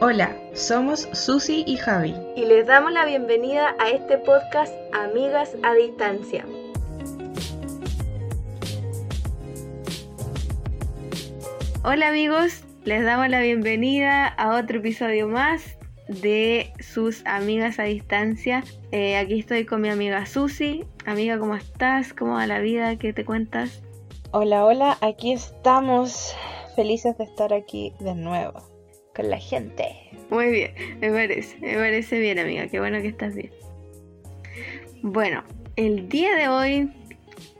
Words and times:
Hola, 0.00 0.36
somos 0.54 1.08
Susi 1.12 1.64
y 1.66 1.74
Javi. 1.74 2.14
Y 2.36 2.44
les 2.44 2.68
damos 2.68 2.92
la 2.92 3.04
bienvenida 3.04 3.74
a 3.80 3.90
este 3.90 4.16
podcast 4.18 4.72
Amigas 4.92 5.56
a 5.64 5.74
Distancia. 5.74 6.46
Hola 11.82 12.10
amigos, 12.10 12.62
les 12.84 13.04
damos 13.04 13.28
la 13.28 13.40
bienvenida 13.40 14.28
a 14.28 14.56
otro 14.56 14.78
episodio 14.78 15.26
más 15.26 15.76
de 16.06 16.72
sus 16.78 17.26
amigas 17.26 17.80
a 17.80 17.82
distancia. 17.82 18.62
Eh, 18.92 19.16
aquí 19.16 19.40
estoy 19.40 19.66
con 19.66 19.80
mi 19.80 19.88
amiga 19.88 20.26
Susi. 20.26 20.84
Amiga, 21.06 21.40
¿cómo 21.40 21.56
estás? 21.56 22.12
¿Cómo 22.12 22.34
va 22.34 22.46
la 22.46 22.60
vida? 22.60 22.94
¿Qué 22.98 23.12
te 23.12 23.24
cuentas? 23.24 23.82
Hola, 24.30 24.64
hola, 24.64 24.96
aquí 25.00 25.32
estamos 25.32 26.36
felices 26.76 27.18
de 27.18 27.24
estar 27.24 27.52
aquí 27.52 27.94
de 27.98 28.14
nuevo 28.14 28.77
con 29.18 29.30
la 29.30 29.38
gente. 29.38 29.96
Muy 30.30 30.48
bien, 30.50 30.70
me 31.00 31.10
parece, 31.10 31.58
me 31.58 31.74
parece 31.74 32.20
bien 32.20 32.38
amiga, 32.38 32.68
qué 32.68 32.78
bueno 32.78 33.02
que 33.02 33.08
estás 33.08 33.34
bien. 33.34 33.50
Bueno, 35.02 35.42
el 35.74 36.08
día 36.08 36.36
de 36.36 36.48
hoy 36.48 36.92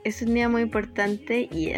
es 0.05 0.21
un 0.21 0.33
día 0.33 0.47
muy 0.47 0.61
importante 0.61 1.49
y 1.51 1.73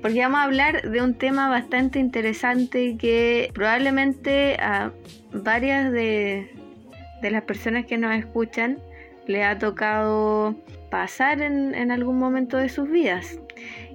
porque 0.00 0.20
vamos 0.20 0.40
a 0.40 0.44
hablar 0.44 0.90
de 0.90 1.02
un 1.02 1.14
tema 1.14 1.50
bastante 1.50 1.98
interesante 1.98 2.96
que 2.96 3.50
probablemente 3.52 4.56
a 4.58 4.92
varias 5.32 5.92
de, 5.92 6.50
de 7.20 7.30
las 7.30 7.42
personas 7.42 7.84
que 7.84 7.98
nos 7.98 8.16
escuchan 8.16 8.78
le 9.26 9.44
ha 9.44 9.58
tocado 9.58 10.54
pasar 10.90 11.42
en, 11.42 11.74
en 11.74 11.90
algún 11.90 12.18
momento 12.18 12.56
de 12.56 12.70
sus 12.70 12.88
vidas. 12.88 13.38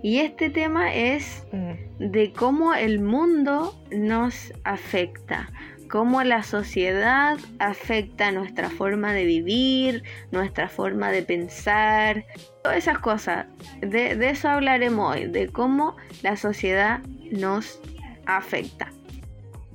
Y 0.03 0.19
este 0.19 0.49
tema 0.49 0.93
es 0.93 1.45
mm. 1.51 2.09
de 2.11 2.33
cómo 2.33 2.73
el 2.73 2.99
mundo 2.99 3.75
nos 3.91 4.51
afecta, 4.63 5.49
cómo 5.89 6.23
la 6.23 6.41
sociedad 6.41 7.37
afecta 7.59 8.31
nuestra 8.31 8.69
forma 8.69 9.13
de 9.13 9.25
vivir, 9.25 10.03
nuestra 10.31 10.69
forma 10.69 11.11
de 11.11 11.21
pensar, 11.21 12.25
todas 12.63 12.77
esas 12.77 12.97
cosas. 12.99 13.45
De, 13.81 14.17
eso 14.29 14.49
hablaremos 14.49 15.15
hoy, 15.15 15.27
de 15.27 15.49
cómo 15.49 15.97
la 16.23 16.35
sociedad 16.35 17.01
nos 17.31 17.79
afecta. 18.25 18.91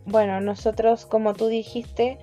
Bueno, 0.07 0.41
nosotros, 0.41 1.07
como 1.07 1.35
tú 1.35 1.47
dijiste, 1.49 2.19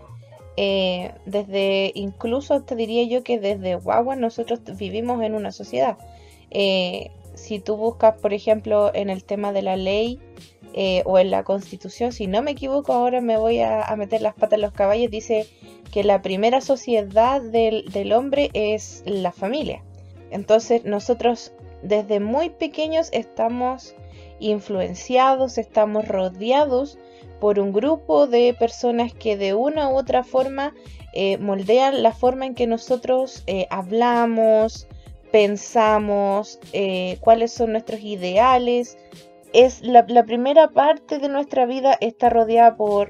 eh, 0.57 1.13
desde, 1.25 1.91
incluso 1.95 2.63
te 2.63 2.75
diría 2.75 3.03
yo 3.05 3.23
que 3.23 3.39
desde 3.39 3.75
guagua 3.75 4.15
nosotros 4.15 4.61
vivimos 4.77 5.21
en 5.21 5.35
una 5.35 5.51
sociedad. 5.51 5.97
Eh, 6.51 7.11
si 7.33 7.59
tú 7.59 7.77
buscas, 7.77 8.17
por 8.17 8.33
ejemplo, 8.33 8.91
en 8.93 9.09
el 9.09 9.23
tema 9.23 9.51
de 9.51 9.61
la 9.61 9.75
ley 9.75 10.19
eh, 10.73 11.03
o 11.05 11.19
en 11.19 11.31
la 11.31 11.43
constitución, 11.43 12.11
si 12.11 12.27
no 12.27 12.41
me 12.41 12.51
equivoco, 12.51 12.93
ahora 12.93 13.21
me 13.21 13.37
voy 13.37 13.59
a, 13.61 13.93
meter 13.97 14.21
las 14.21 14.33
patas 14.33 14.53
en 14.53 14.61
los 14.61 14.73
caballos, 14.73 15.11
dice 15.11 15.47
que 15.91 16.03
la 16.03 16.21
primera 16.21 16.61
sociedad 16.61 17.41
del, 17.41 17.85
del 17.91 18.13
hombre 18.13 18.49
es 18.53 19.03
la 19.05 19.31
familia. 19.31 19.83
Entonces 20.31 20.83
nosotros 20.85 21.53
desde 21.83 22.19
muy 22.19 22.49
pequeños 22.49 23.09
estamos 23.11 23.95
influenciados, 24.39 25.57
estamos 25.57 26.07
rodeados 26.07 26.97
por 27.39 27.59
un 27.59 27.73
grupo 27.73 28.25
de 28.25 28.55
personas 28.57 29.13
que 29.13 29.37
de 29.37 29.53
una 29.53 29.89
u 29.89 29.97
otra 29.97 30.23
forma 30.23 30.73
eh, 31.13 31.37
moldean 31.37 32.01
la 32.01 32.13
forma 32.13 32.45
en 32.45 32.55
que 32.55 32.67
nosotros 32.67 33.43
eh, 33.47 33.67
hablamos, 33.69 34.87
pensamos, 35.33 36.59
eh, 36.73 37.17
cuáles 37.19 37.51
son 37.51 37.71
nuestros 37.71 38.01
ideales. 38.01 38.99
Es 39.51 39.81
la, 39.81 40.05
primera 40.05 40.67
parte 40.67 41.17
de 41.17 41.27
nuestra 41.27 41.65
vida 41.65 41.97
está 41.99 42.29
rodeada 42.29 42.75
por, 42.75 43.09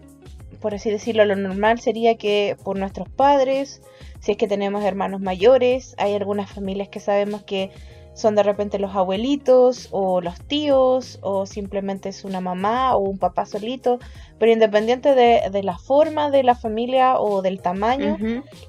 por 0.62 0.74
así 0.74 0.90
decirlo, 0.90 1.26
lo 1.26 1.36
normal 1.36 1.82
sería 1.82 2.16
que 2.16 2.56
por 2.64 2.80
nuestros 2.80 3.10
padres, 3.10 3.82
si 4.22 4.32
es 4.32 4.38
que 4.38 4.48
tenemos 4.48 4.86
hermanos 4.86 5.20
mayores, 5.20 5.96
hay 5.98 6.16
algunas 6.16 6.50
familias 6.50 6.88
que 6.88 7.02
sabemos 7.02 7.44
que 7.44 7.72
son 8.14 8.36
de 8.36 8.44
repente 8.44 8.80
los 8.80 8.96
abuelitos 8.96 9.90
o 9.92 10.22
los 10.22 10.40
tíos 10.42 11.20
o 11.22 11.46
simplemente 11.46 12.10
es 12.10 12.24
una 12.24 12.42
mamá 12.42 12.96
o 12.96 13.00
un 13.00 13.18
papá 13.18 13.46
solito, 13.46 14.00
pero 14.40 14.52
independiente 14.52 15.16
de, 15.16 15.64
la 15.64 15.78
forma 15.78 16.30
de 16.30 16.44
la 16.44 16.56
familia 16.56 17.20
o 17.20 17.42
del 17.42 17.62
tamaño, 17.62 18.18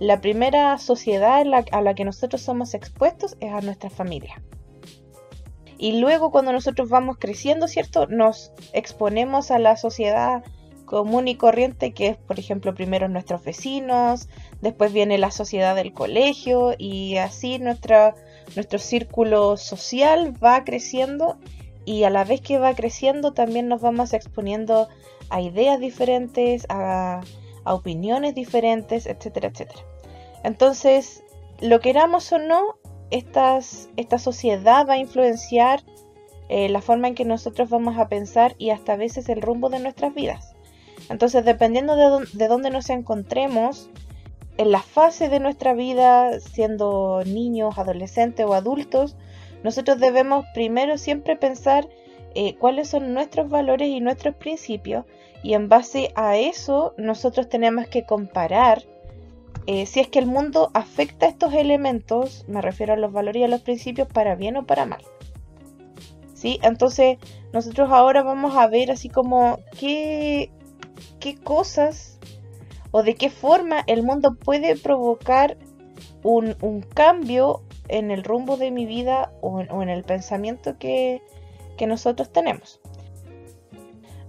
la 0.00 0.21
primera 0.21 0.78
sociedad 0.78 1.44
a 1.72 1.81
la 1.83 1.94
que 1.94 2.04
nosotros 2.04 2.43
somos 2.43 2.75
expuestos 2.75 3.37
es 3.41 3.53
a 3.53 3.60
nuestra 3.60 3.91
familia. 3.91 4.43
Y 5.77 6.00
luego 6.00 6.31
cuando 6.31 6.53
nosotros 6.53 6.88
vamos 6.88 7.16
creciendo, 7.19 7.69
¿cierto? 7.69 8.06
Nos 8.06 8.53
exponemos 8.72 9.50
a 9.50 9.59
la 9.59 9.77
sociedad 9.77 10.43
común 10.84 11.28
y 11.28 11.34
corriente 11.34 11.93
que 11.93 12.09
es, 12.09 12.16
por 12.16 12.38
ejemplo, 12.38 12.75
primero 12.75 13.09
nuestros 13.09 13.43
vecinos, 13.44 14.28
después 14.60 14.93
viene 14.93 15.19
la 15.19 15.31
sociedad 15.31 15.75
del 15.75 15.93
colegio 15.93 16.75
y 16.78 17.16
así 17.16 17.59
nuestra 17.59 18.15
nuestro 18.55 18.78
círculo 18.78 19.56
social 19.56 20.34
va 20.43 20.65
creciendo 20.65 21.38
y 21.84 22.05
a 22.05 22.10
la 22.10 22.25
vez 22.25 22.41
que 22.41 22.59
va 22.59 22.75
creciendo 22.75 23.32
también 23.32 23.69
nos 23.69 23.81
vamos 23.81 24.12
exponiendo 24.12 24.88
a 25.31 25.41
ideas 25.41 25.81
diferentes, 25.81 26.66
a, 26.69 27.21
opiniones 27.66 28.34
diferentes, 28.34 29.06
etcétera, 29.06 29.49
etcétera. 29.49 29.81
Entonces, 30.43 31.22
lo 31.60 31.81
queramos 31.81 32.31
o 32.33 32.38
no, 32.38 32.77
esta 33.10 33.60
sociedad 34.19 34.87
va 34.87 34.94
a 34.94 34.99
influenciar 34.99 35.83
eh, 36.49 36.69
la 36.69 36.83
forma 36.83 37.09
en 37.09 37.15
que 37.15 37.25
nosotros 37.25 37.71
vamos 37.71 37.99
a 37.99 38.09
pensar 38.09 38.54
y 38.59 38.71
hasta 38.71 38.93
a 38.93 38.97
veces 38.97 39.28
el 39.28 39.41
rumbo 39.41 39.71
de 39.71 39.81
nuestras 39.81 40.15
vidas. 40.15 40.54
Entonces, 41.09 41.44
dependiendo 41.44 41.97
de, 41.97 42.27
de 42.33 42.49
dónde 42.49 42.71
nos 42.71 42.91
encontremos, 42.91 43.88
en 44.56 44.70
la 44.70 44.82
fase 44.82 45.28
de 45.28 45.41
nuestra 45.41 45.75
vida, 45.75 46.38
siendo 46.41 47.22
niños, 47.25 47.78
adolescentes 47.78 48.47
o 48.47 48.54
adultos, 48.54 49.16
nosotros 49.62 49.98
debemos 49.98 50.44
primero 50.54 50.98
siempre 50.98 51.37
pensar 51.37 51.88
eh, 52.34 52.56
cuáles 52.56 52.88
son 52.88 53.15
nuestros 53.15 53.48
valores 53.48 53.88
y 53.88 54.00
nuestros 54.00 54.34
principios 54.34 55.04
y 55.42 55.54
en 55.54 55.69
base 55.69 56.10
a 56.15 56.37
eso 56.37 56.94
nosotros 56.97 57.48
tenemos 57.48 57.87
que 57.87 58.04
comparar 58.04 58.82
eh, 59.66 59.87
si 59.87 60.00
es 60.00 60.09
que 60.09 60.19
el 60.19 60.26
mundo 60.26 60.71
afecta 60.75 61.26
estos 61.26 61.54
elementos, 61.54 62.44
me 62.48 62.60
refiero 62.60 62.92
a 62.92 62.97
los 62.97 63.12
valores 63.12 63.41
y 63.41 63.44
a 63.44 63.48
los 63.48 63.62
principios, 63.62 64.09
para 64.09 64.34
bien 64.34 64.59
o 64.59 64.66
para 64.66 64.84
mal. 64.84 65.03
¿Sí? 66.34 66.59
Entonces 66.62 67.19
nosotros 67.53 67.91
ahora 67.91 68.22
vamos 68.22 68.56
a 68.56 68.66
ver 68.66 68.91
así 68.91 69.09
como 69.09 69.60
qué, 69.78 70.50
qué 71.19 71.36
cosas 71.36 72.14
o 72.97 73.03
de 73.03 73.16
qué 73.16 73.28
forma 73.28 73.82
el 73.88 74.05
mundo 74.05 74.37
puede 74.37 74.77
provocar 74.77 75.56
un, 76.22 76.87
cambio 76.94 77.62
en 77.88 78.12
el 78.12 78.22
rumbo 78.22 78.56
de 78.56 78.71
mi 78.71 78.87
vida 78.87 79.32
o 79.41 79.60
en, 79.60 79.88
el 79.88 80.05
pensamiento 80.05 80.78
que, 80.78 81.21
nosotros 81.88 82.33
tenemos. 82.33 82.81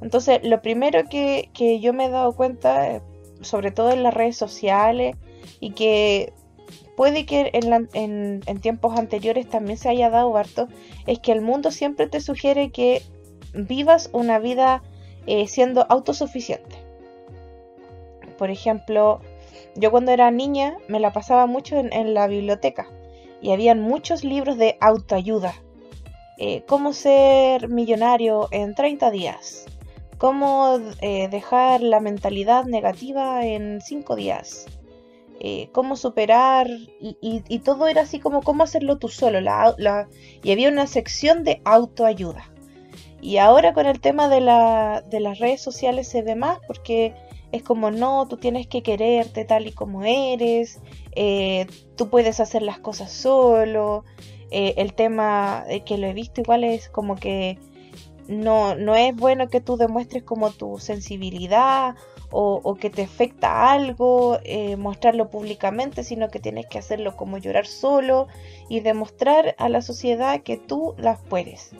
Entonces, 0.01 0.39
lo 0.41 0.63
primero 0.63 1.03
que, 1.07 1.79
yo 1.79 1.93
me 1.93 2.05
he 2.05 2.09
dado 2.09 2.33
cuenta, 2.33 2.89
eh, 2.89 3.01
sobre 3.41 3.69
todo 3.69 3.91
en 3.91 4.01
las 4.01 4.15
redes 4.15 4.35
sociales, 4.35 5.15
y 5.59 5.73
que 5.73 6.33
puede 6.97 7.27
que 7.27 7.51
en, 7.53 8.41
tiempos 8.61 8.97
anteriores 8.97 9.47
también 9.47 9.77
se 9.77 9.89
haya 9.89 10.09
dado 10.09 10.35
harto, 10.35 10.69
es 11.05 11.19
que 11.19 11.33
el 11.33 11.41
mundo 11.41 11.69
siempre 11.69 12.07
te 12.07 12.19
sugiere 12.19 12.71
que 12.71 13.03
vivas 13.53 14.09
una 14.11 14.39
vida 14.39 14.81
eh, 15.27 15.47
siendo 15.47 15.85
autosuficiente. 15.87 16.84
Por 18.37 18.49
ejemplo, 18.49 19.21
yo 19.75 19.91
cuando 19.91 20.11
era 20.11 20.31
niña 20.31 20.77
me 20.87 20.99
la 20.99 21.11
pasaba 21.11 21.45
mucho 21.45 21.77
en, 21.77 22.13
la 22.13 22.27
biblioteca 22.27 22.87
y 23.41 23.51
habían 23.51 23.81
muchos 23.81 24.23
libros 24.23 24.57
de 24.57 24.77
autoayuda. 24.79 25.53
Eh, 26.37 26.63
cómo 26.67 26.93
ser 26.93 27.69
millonario 27.69 28.47
en 28.51 28.75
30 28.75 29.11
días. 29.11 29.65
Cómo 30.17 30.79
eh, 31.01 31.27
dejar 31.29 31.81
la 31.81 31.99
mentalidad 31.99 32.65
negativa 32.65 33.45
en 33.45 33.81
5 33.81 34.15
días. 34.15 34.65
Eh, 35.41 35.69
cómo 35.73 35.97
superar 35.97 36.69
y, 37.01 37.59
todo 37.59 37.87
era 37.87 38.03
así 38.03 38.19
como 38.19 38.41
cómo 38.41 38.63
hacerlo 38.63 38.97
tú 38.97 39.09
solo. 39.09 39.39
y 39.41 40.51
había 40.51 40.69
una 40.69 40.87
sección 40.87 41.43
de 41.43 41.61
autoayuda. 41.65 42.49
Y 43.21 43.37
ahora 43.37 43.73
con 43.73 43.85
el 43.85 43.99
tema 43.99 44.29
de, 44.29 44.39
de 45.09 45.19
las 45.19 45.39
redes 45.39 45.61
sociales 45.61 46.07
se 46.07 46.21
ve 46.21 46.35
más 46.35 46.59
porque 46.67 47.13
es 47.55 47.63
como 47.63 47.91
no, 47.91 48.27
tú 48.27 48.37
tienes 48.37 48.67
que 48.67 48.83
quererte 48.83 49.45
tal 49.45 49.67
y 49.67 49.71
como 49.71 50.03
eres, 50.03 50.79
eh, 51.13 51.67
tú 51.95 52.09
puedes 52.09 52.39
hacer 52.39 52.61
las 52.61 52.79
cosas 52.79 53.11
solo. 53.11 54.03
Eh, 54.51 54.75
el 54.77 54.93
tema 54.93 55.65
que 55.85 55.97
lo 55.97 56.07
he 56.07 56.13
visto 56.13 56.41
igual 56.41 56.63
es 56.63 56.87
como 56.89 57.15
que 57.15 57.57
no, 58.27 58.75
no 58.75 58.95
es 58.95 59.15
bueno 59.15 59.47
que 59.49 59.61
tú 59.61 59.77
demuestres 59.77 60.23
como 60.23 60.51
tu 60.51 60.79
sensibilidad 60.79 61.95
o, 62.37 62.75
que 62.75 62.89
te 62.89 63.03
afecta 63.03 63.71
algo, 63.71 64.39
eh, 64.43 64.75
mostrarlo 64.75 65.29
públicamente, 65.29 66.03
sino 66.03 66.29
que 66.29 66.39
tienes 66.39 66.65
que 66.65 66.77
hacerlo 66.77 67.15
como 67.15 67.37
llorar 67.37 67.65
solo 67.65 68.27
y 68.67 68.81
demostrar 68.81 69.55
a 69.57 69.69
la 69.69 69.81
sociedad 69.81 70.41
que 70.41 70.57
tú 70.57 70.95
las 70.97 71.21
puedes. 71.21 71.71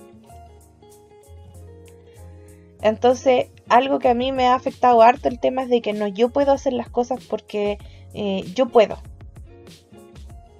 Entonces, 2.82 3.48
algo 3.70 4.00
que 4.00 4.10
a 4.10 4.14
mí 4.14 4.32
me 4.32 4.48
ha 4.48 4.56
afectado 4.56 5.02
harto 5.02 5.28
el 5.28 5.40
tema 5.40 5.64
es 5.64 5.70
de 5.70 5.82
que 5.82 5.94
no, 5.94 6.08
yo 6.08 6.30
puedo 6.30 6.52
hacer 6.52 6.74
las 6.74 6.90
cosas 6.90 7.24
porque 7.28 7.78
eh, 8.14 8.44
yo 8.56 8.68
puedo. 8.68 8.98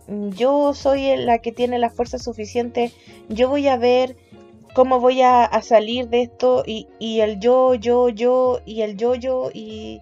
Yo 0.08 0.74
soy 0.74 1.16
la 1.18 1.40
que 1.40 1.52
tiene 1.52 1.80
la 1.80 1.90
fuerza 1.90 2.20
suficiente, 2.20 2.92
yo 3.28 3.50
voy 3.50 3.68
a 3.68 3.78
ver 3.78 4.16
cómo 4.76 5.00
voy 5.00 5.22
a, 5.22 5.50
salir 5.64 6.10
de 6.10 6.22
esto 6.22 6.64
y, 6.66 6.88
y, 7.00 7.22
el 7.22 7.40
yo, 7.40 7.74
yo, 7.74 8.10
yo 8.10 8.60
y 8.66 8.82
el 8.82 8.98
yo, 8.98 9.16
yo 9.16 9.50
y, 9.52 10.02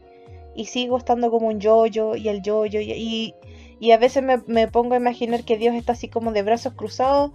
y 0.55 0.65
sigo 0.65 0.97
estando 0.97 1.31
como 1.31 1.47
un 1.47 1.59
yo, 1.61 1.85
yo 1.85 2.15
y 2.15 2.27
el 2.27 2.41
yo, 2.41 2.65
yo 2.65 2.81
y, 2.81 3.33
y 3.79 3.91
a 3.91 3.97
veces 3.97 4.23
me, 4.23 4.41
me, 4.47 4.67
pongo 4.67 4.95
a 4.95 4.97
imaginar 4.97 5.45
que 5.45 5.57
Dios 5.57 5.75
está 5.75 5.94
así 5.94 6.09
como 6.09 6.33
de 6.33 6.41
brazos 6.41 6.73
cruzados 6.73 7.31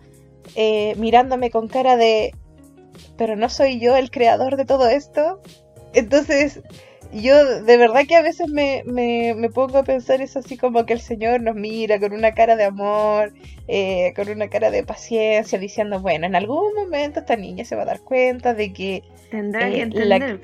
eh, 0.56 0.94
mirándome 0.96 1.50
con 1.50 1.68
cara 1.68 1.96
de 1.96 2.34
pero 3.16 3.36
no 3.36 3.48
soy 3.48 3.80
yo 3.80 3.96
el 3.96 4.10
creador 4.10 4.56
de 4.56 4.64
todo 4.64 4.88
esto. 4.88 5.40
Entonces, 5.94 6.60
yo 7.12 7.62
de 7.62 7.76
verdad 7.76 8.02
que 8.06 8.16
a 8.16 8.22
veces 8.22 8.48
me, 8.48 8.82
me, 8.84 9.48
pongo 9.50 9.78
a 9.78 9.84
pensar 9.84 10.20
eso 10.20 10.40
así 10.40 10.56
como 10.56 10.84
que 10.84 10.92
el 10.92 11.00
Señor 11.00 11.40
nos 11.40 11.54
mira 11.54 11.98
con 11.98 12.12
una 12.12 12.34
cara 12.34 12.56
de 12.56 12.64
amor, 12.64 13.32
eh, 13.66 14.12
con 14.14 14.28
una 14.28 14.48
cara 14.48 14.70
de 14.70 14.82
paciencia, 14.82 15.58
diciendo, 15.58 16.00
bueno, 16.00 16.26
en 16.26 16.36
algún 16.36 16.74
momento 16.74 17.20
esta 17.20 17.36
niña 17.36 17.64
se 17.64 17.76
va 17.76 17.82
a 17.82 17.86
dar 17.86 18.00
cuenta 18.00 18.54
de 18.54 18.72
que... 18.72 19.02
Tendrá 19.30 19.70
que 19.70 19.78
eh, 19.78 19.82
entender. 19.82 20.40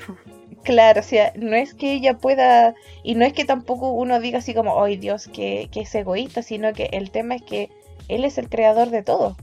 Claro, 0.62 1.00
o 1.00 1.04
sea, 1.04 1.32
no 1.36 1.54
es 1.54 1.74
que 1.74 1.92
ella 1.92 2.16
pueda, 2.16 2.74
y 3.02 3.16
no 3.16 3.26
es 3.26 3.34
que 3.34 3.44
tampoco 3.44 3.92
uno 3.92 4.18
diga 4.18 4.38
así 4.38 4.54
como, 4.54 4.82
ay 4.82 4.96
Dios, 4.96 5.28
que, 5.28 5.68
que 5.70 5.80
es 5.80 5.94
egoísta, 5.94 6.40
sino 6.40 6.72
que 6.72 6.88
el 6.92 7.10
tema 7.10 7.34
es 7.34 7.42
que 7.42 7.68
Él 8.08 8.24
es 8.24 8.38
el 8.38 8.48
creador 8.48 8.88
de 8.88 9.02
todo. 9.02 9.36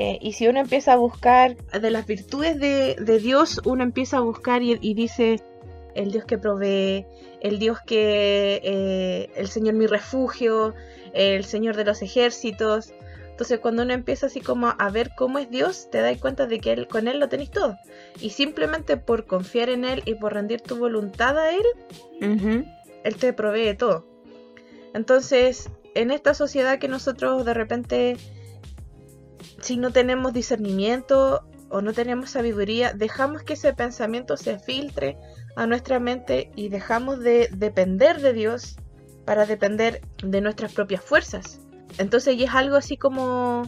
Eh, 0.00 0.16
y 0.22 0.34
si 0.34 0.46
uno 0.46 0.60
empieza 0.60 0.92
a 0.92 0.96
buscar 0.96 1.56
de 1.56 1.90
las 1.90 2.06
virtudes 2.06 2.56
de, 2.60 3.18
Dios, 3.18 3.60
uno 3.64 3.82
empieza 3.82 4.18
a 4.18 4.20
buscar 4.20 4.62
y, 4.62 4.94
dice, 4.94 5.42
el 5.96 6.12
Dios 6.12 6.24
que 6.24 6.38
provee, 6.38 7.04
el 7.40 7.58
Dios 7.58 7.80
que, 7.84 8.60
eh, 8.62 9.28
el 9.34 9.48
Señor 9.48 9.74
mi 9.74 9.88
refugio, 9.88 10.72
el 11.14 11.44
Señor 11.44 11.74
de 11.74 11.84
los 11.84 12.00
ejércitos. 12.00 12.94
Entonces 13.28 13.58
cuando 13.58 13.82
uno 13.82 13.92
empieza 13.92 14.26
así 14.26 14.40
como 14.40 14.72
a 14.78 14.90
ver 14.90 15.10
cómo 15.16 15.40
es 15.40 15.50
Dios, 15.50 15.88
te 15.90 16.00
das 16.00 16.16
cuenta 16.18 16.46
de 16.46 16.60
que 16.60 16.70
él, 16.70 16.86
con 16.86 17.08
Él 17.08 17.18
lo 17.18 17.28
tenéis 17.28 17.50
todo. 17.50 17.76
Y 18.20 18.30
simplemente 18.30 18.98
por 18.98 19.26
confiar 19.26 19.68
en 19.68 19.84
Él 19.84 20.02
y 20.04 20.14
por 20.14 20.32
rendir 20.32 20.60
tu 20.60 20.76
voluntad 20.76 21.36
a 21.36 21.50
Él, 21.50 21.64
Él 23.02 23.16
te 23.16 23.32
provee 23.32 23.74
todo. 23.76 24.06
Entonces, 24.94 25.70
en 25.96 26.12
esta 26.12 26.34
sociedad 26.34 26.78
que 26.78 26.86
nosotros 26.86 27.44
de 27.44 27.54
repente 27.54 28.16
si 29.60 29.76
no 29.76 29.90
tenemos 29.90 30.32
discernimiento 30.32 31.42
o 31.70 31.82
no 31.82 31.92
tenemos 31.92 32.30
sabiduría, 32.30 32.92
dejamos 32.92 33.42
que 33.42 33.54
ese 33.54 33.72
pensamiento 33.72 34.36
se 34.36 34.58
filtre 34.58 35.18
a 35.56 35.66
nuestra 35.66 36.00
mente 36.00 36.50
y 36.54 36.68
dejamos 36.68 37.20
de 37.20 37.48
depender 37.52 38.20
de 38.20 38.32
Dios 38.32 38.76
para 39.24 39.44
depender 39.44 40.00
de 40.22 40.40
nuestras 40.40 40.72
propias 40.72 41.02
fuerzas. 41.02 41.60
Entonces, 41.98 42.36
y 42.36 42.44
es 42.44 42.54
algo 42.54 42.76
así 42.76 42.96
como 42.96 43.64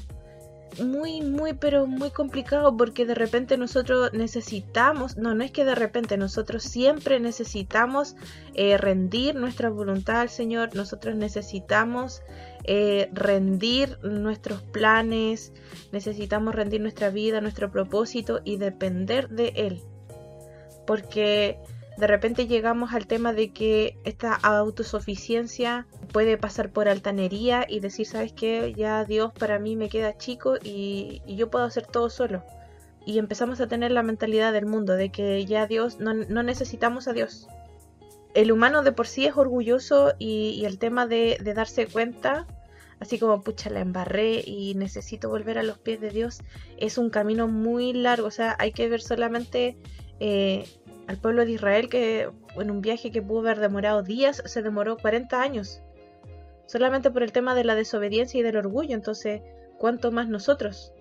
muy, 0.78 1.20
muy, 1.20 1.52
pero 1.54 1.86
muy 1.86 2.10
complicado 2.10 2.76
porque 2.76 3.04
de 3.04 3.14
repente 3.14 3.56
nosotros 3.56 4.12
necesitamos, 4.12 5.16
no, 5.16 5.34
no 5.34 5.42
es 5.42 5.50
que 5.50 5.64
de 5.64 5.74
repente 5.74 6.16
nosotros 6.16 6.62
siempre 6.62 7.18
necesitamos 7.20 8.14
eh, 8.54 8.76
rendir 8.78 9.34
nuestra 9.34 9.68
voluntad 9.68 10.20
al 10.20 10.28
Señor, 10.28 10.74
nosotros 10.74 11.16
necesitamos 11.16 12.22
eh, 12.72 13.10
rendir 13.12 13.98
nuestros 14.04 14.62
planes, 14.62 15.52
necesitamos 15.90 16.54
rendir 16.54 16.80
nuestra 16.80 17.10
vida, 17.10 17.40
nuestro 17.40 17.72
propósito 17.72 18.42
y 18.44 18.58
depender 18.58 19.28
de 19.28 19.48
Él. 19.56 19.82
Porque 20.86 21.58
de 21.98 22.06
repente 22.06 22.46
llegamos 22.46 22.94
al 22.94 23.08
tema 23.08 23.32
de 23.32 23.52
que 23.52 23.98
esta 24.04 24.36
autosuficiencia 24.36 25.88
puede 26.12 26.38
pasar 26.38 26.70
por 26.70 26.88
altanería 26.88 27.66
y 27.68 27.80
decir, 27.80 28.06
¿sabes 28.06 28.32
qué? 28.32 28.72
Ya 28.76 29.04
Dios 29.04 29.32
para 29.32 29.58
mí 29.58 29.74
me 29.74 29.88
queda 29.88 30.16
chico 30.16 30.54
y, 30.62 31.22
yo 31.26 31.50
puedo 31.50 31.64
hacer 31.64 31.88
todo 31.88 32.08
solo. 32.08 32.44
Y 33.04 33.18
empezamos 33.18 33.60
a 33.60 33.66
tener 33.66 33.90
la 33.90 34.04
mentalidad 34.04 34.52
del 34.52 34.66
mundo 34.66 34.94
de 34.94 35.10
que 35.10 35.44
ya 35.44 35.66
Dios, 35.66 35.98
no, 35.98 36.14
necesitamos 36.14 37.08
a 37.08 37.14
Dios. 37.14 37.48
El 38.32 38.52
humano 38.52 38.84
de 38.84 38.92
por 38.92 39.08
sí 39.08 39.26
es 39.26 39.36
orgulloso 39.36 40.12
y, 40.20 40.62
el 40.66 40.78
tema 40.78 41.08
de, 41.08 41.36
darse 41.52 41.88
cuenta, 41.88 42.46
así 43.00 43.18
como 43.18 43.42
pucha 43.42 43.70
la 43.70 43.80
embarré 43.80 44.42
y 44.46 44.74
necesito 44.74 45.28
volver 45.28 45.58
a 45.58 45.62
los 45.62 45.78
pies 45.78 46.00
de 46.00 46.10
Dios, 46.10 46.40
es 46.76 46.98
un 46.98 47.10
camino 47.10 47.48
muy 47.48 47.92
largo. 47.92 48.28
O 48.28 48.30
sea, 48.30 48.56
hay 48.58 48.72
que 48.72 48.88
ver 48.88 49.00
solamente 49.00 49.76
eh, 50.20 50.64
al 51.06 51.16
pueblo 51.16 51.44
de 51.44 51.52
Israel 51.52 51.88
que 51.88 52.30
en 52.56 52.70
un 52.70 52.82
viaje 52.82 53.10
que 53.10 53.22
pudo 53.22 53.40
haber 53.40 53.58
demorado 53.58 54.02
días 54.02 54.42
se 54.44 54.62
demoró 54.62 54.98
40 54.98 55.40
años. 55.40 55.82
Solamente 56.66 57.10
por 57.10 57.22
el 57.22 57.32
tema 57.32 57.54
de 57.54 57.64
la 57.64 57.74
desobediencia 57.74 58.38
y 58.38 58.42
del 58.42 58.56
orgullo. 58.56 58.94
Entonces, 58.94 59.40
¿cuánto 59.78 60.12
más 60.12 60.28
nosotros? 60.28 60.92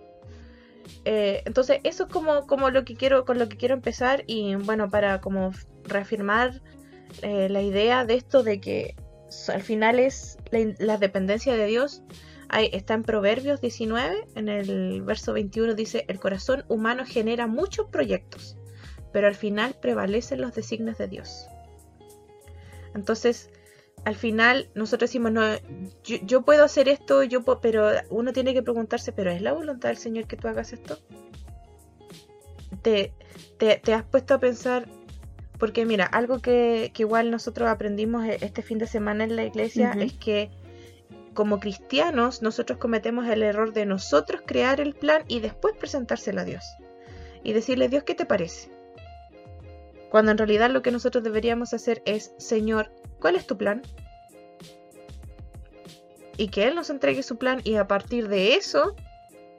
Eh, 1.05 1.43
entonces, 1.45 1.79
eso 1.83 2.05
es 2.05 2.09
como, 2.09 2.47
como 2.47 2.71
lo 2.71 2.85
que 2.85 2.95
quiero, 2.95 3.25
con 3.25 3.37
lo 3.37 3.49
que 3.49 3.57
quiero 3.57 3.75
empezar. 3.75 4.23
Y 4.25 4.55
bueno, 4.55 4.89
para 4.89 5.21
como 5.21 5.51
reafirmar 5.83 6.61
eh, 7.21 7.49
la 7.49 7.61
idea 7.61 8.05
de 8.05 8.15
esto 8.15 8.41
de 8.41 8.61
que 8.61 8.95
al 9.47 9.61
final 9.61 9.99
es 9.99 10.37
la, 10.51 10.97
dependencia 10.97 11.55
de 11.55 11.65
Dios. 11.65 12.03
Ahí 12.49 12.69
está 12.73 12.95
en 12.95 13.03
Proverbios 13.03 13.61
19, 13.61 14.27
en 14.35 14.49
el 14.49 15.03
verso 15.03 15.33
21 15.33 15.75
dice, 15.75 16.05
el 16.07 16.19
corazón 16.19 16.65
humano 16.67 17.03
genera 17.05 17.45
muchos 17.45 17.87
proyectos, 17.87 18.57
pero 19.13 19.27
al 19.27 19.35
final 19.35 19.75
prevalecen 19.79 20.41
los 20.41 20.55
designios 20.55 20.97
de 20.97 21.07
Dios. 21.07 21.47
Entonces, 22.95 23.51
al 24.05 24.15
final 24.15 24.69
nosotros 24.73 25.09
decimos, 25.09 25.31
no, 25.31 25.43
yo, 26.03 26.41
puedo 26.43 26.63
hacer 26.63 26.87
esto, 26.87 27.23
yo 27.23 27.43
pero 27.61 27.89
uno 28.09 28.33
tiene 28.33 28.53
que 28.53 28.63
preguntarse, 28.63 29.11
¿pero 29.11 29.31
es 29.31 29.41
la 29.41 29.53
voluntad 29.53 29.89
del 29.89 29.97
Señor 29.97 30.25
que 30.25 30.37
tú 30.37 30.47
hagas 30.47 30.73
esto? 30.73 30.97
Te, 32.81 33.13
te, 33.57 33.93
has 33.93 34.03
puesto 34.05 34.33
a 34.33 34.39
pensar, 34.39 34.87
porque 35.59 35.85
mira, 35.85 36.05
algo 36.05 36.39
que, 36.39 36.91
igual 36.97 37.29
nosotros 37.29 37.69
aprendimos 37.69 38.25
e, 38.25 38.37
este 38.41 38.61
fin 38.61 38.77
de 38.77 38.87
semana 38.87 39.25
en 39.25 39.35
la 39.35 39.43
iglesia 39.43 39.91
es 39.99 40.13
que 40.13 40.49
como 41.33 41.59
cristianos 41.59 42.41
nosotros 42.41 42.79
cometemos 42.79 43.27
el 43.27 43.43
error 43.43 43.73
de 43.73 43.85
nosotros 43.85 44.41
crear 44.45 44.79
el 44.79 44.95
plan 44.95 45.23
y 45.27 45.41
después 45.41 45.75
presentárselo 45.77 46.41
a 46.41 46.45
Dios. 46.45 46.63
Y 47.43 47.53
decirle, 47.53 47.89
Dios, 47.89 48.03
¿qué 48.03 48.15
te 48.15 48.25
parece? 48.25 48.71
Cuando 50.09 50.31
en 50.31 50.37
realidad 50.37 50.71
lo 50.71 50.81
que 50.81 50.91
nosotros 50.91 51.23
deberíamos 51.23 51.73
hacer 51.73 52.01
es, 52.05 52.33
Señor, 52.37 52.91
¿cuál 53.19 53.35
es 53.35 53.45
tu 53.45 53.57
plan? 53.57 53.81
Y 56.37 56.47
que 56.47 56.67
Él 56.67 56.75
nos 56.75 56.89
entregue 56.89 57.21
su 57.21 57.37
plan 57.37 57.61
y 57.63 57.75
a 57.75 57.87
partir 57.87 58.29
de 58.29 58.55
eso, 58.55 58.95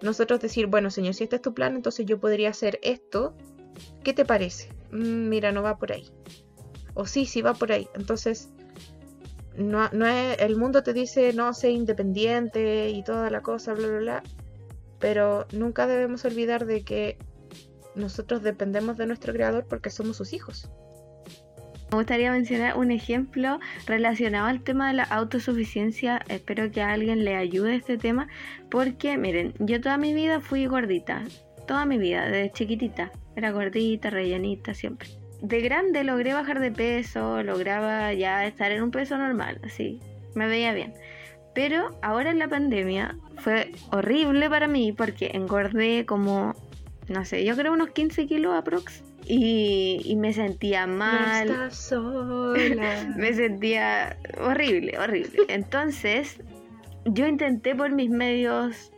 nosotros 0.01 0.41
decir, 0.41 0.67
bueno, 0.67 0.91
Señor, 0.91 1.15
si 1.15 1.25
este 1.25 1.37
es 1.37 1.43
tu 1.43 1.53
plan, 1.53 1.77
entonces 1.77 2.07
yo 2.07 2.19
podría 2.19 2.49
hacer 2.49 2.79
esto. 2.83 3.35
¿Qué 4.03 4.13
te 4.13 4.25
parece? 4.25 4.80
Mm, 4.93 5.29
mira, 5.29 5.53
no 5.53 5.63
va 5.63 5.79
por 5.79 5.93
ahí. 5.93 6.09
O 6.95 7.07
sí, 7.07 7.27
sí 7.27 7.43
va 7.43 7.55
por 7.55 7.73
ahí. 7.73 7.89
Entonces, 7.95 8.51
no, 9.57 9.89
no 9.93 10.07
es, 10.07 10.39
el 10.41 10.57
mundo 10.57 10.83
te 10.83 10.93
dice, 10.93 11.33
no, 11.33 11.55
sé 11.55 11.71
independiente 11.71 12.91
y 12.91 13.03
toda 13.03 13.31
la 13.31 13.43
cosa, 13.43 13.75
bla, 13.75 13.89
bla, 13.89 13.99
bla. 13.99 14.23
Pero 14.99 15.47
nunca 15.53 15.87
debemos 15.87 16.25
olvidar 16.25 16.67
de 16.67 16.83
que 16.83 17.19
nosotros 17.95 18.43
dependemos 18.43 18.97
de 18.97 19.07
nuestro 19.07 19.33
creador 19.33 19.67
porque 19.67 19.91
somos 19.91 20.17
sus 20.17 20.33
hijos. 20.33 20.71
Me 21.91 21.97
gustaría 21.97 22.31
mencionar 22.31 22.77
un 22.77 22.93
ejemplo 22.93 23.59
relacionado 23.87 24.47
al 24.47 24.63
tema 24.63 24.89
de 24.89 24.95
la 24.95 25.03
autosuficiencia. 25.03 26.21
Espero 26.29 26.71
que 26.71 26.83
a 26.83 26.93
alguien 26.93 27.25
le 27.25 27.35
ayude 27.35 27.75
este 27.75 27.99
tema. 27.99 28.29
Porque, 28.71 29.19
miren, 29.19 29.55
yo 29.59 29.81
toda 29.81 29.97
mi 29.97 30.15
vida 30.15 30.41
fui 30.41 30.67
gordita. 30.67 31.25
Toda 31.71 31.87
mi 31.87 31.99
vida, 31.99 32.25
desde 32.25 32.51
chiquitita. 32.51 33.13
Era 33.37 33.53
gordita, 33.53 34.11
rellenita, 34.11 34.75
siempre. 34.75 35.09
De 35.41 35.61
grande 35.61 36.03
logré 36.03 36.35
bajar 36.35 36.59
de 36.59 36.73
peso, 36.73 37.45
lograba 37.45 38.13
ya 38.13 38.45
estar 38.45 38.73
en 38.73 38.83
un 38.83 38.91
peso 38.91 39.17
normal, 39.17 39.61
así. 39.63 40.01
Me 40.35 40.49
veía 40.49 40.75
bien. 40.75 40.95
Pero 41.55 41.97
ahora 42.03 42.33
en 42.33 42.41
la 42.41 42.49
pandemia 42.49 43.17
fue 43.37 43.71
horrible 43.93 44.51
para 44.51 44.67
mí 44.67 44.91
porque 44.91 45.31
engordé 45.33 46.07
como 46.07 46.57
no 47.07 47.25
sé, 47.25 47.45
yo 47.45 47.55
creo 47.55 47.73
unos 47.73 47.91
15 47.91 48.27
kilos 48.27 48.53
aprox. 48.53 49.05
Y, 49.25 50.01
y 50.05 50.17
me 50.17 50.33
sentía 50.33 50.89
mal. 50.89 51.71
sola. 51.71 53.15
me 53.17 53.33
sentía 53.33 54.17
horrible, 54.41 54.99
horrible. 54.99 55.45
Entonces, 55.47 56.41
yo 57.05 57.29
intenté 57.29 57.77
por 57.77 57.93
mis 57.93 58.11
medios 58.11 58.91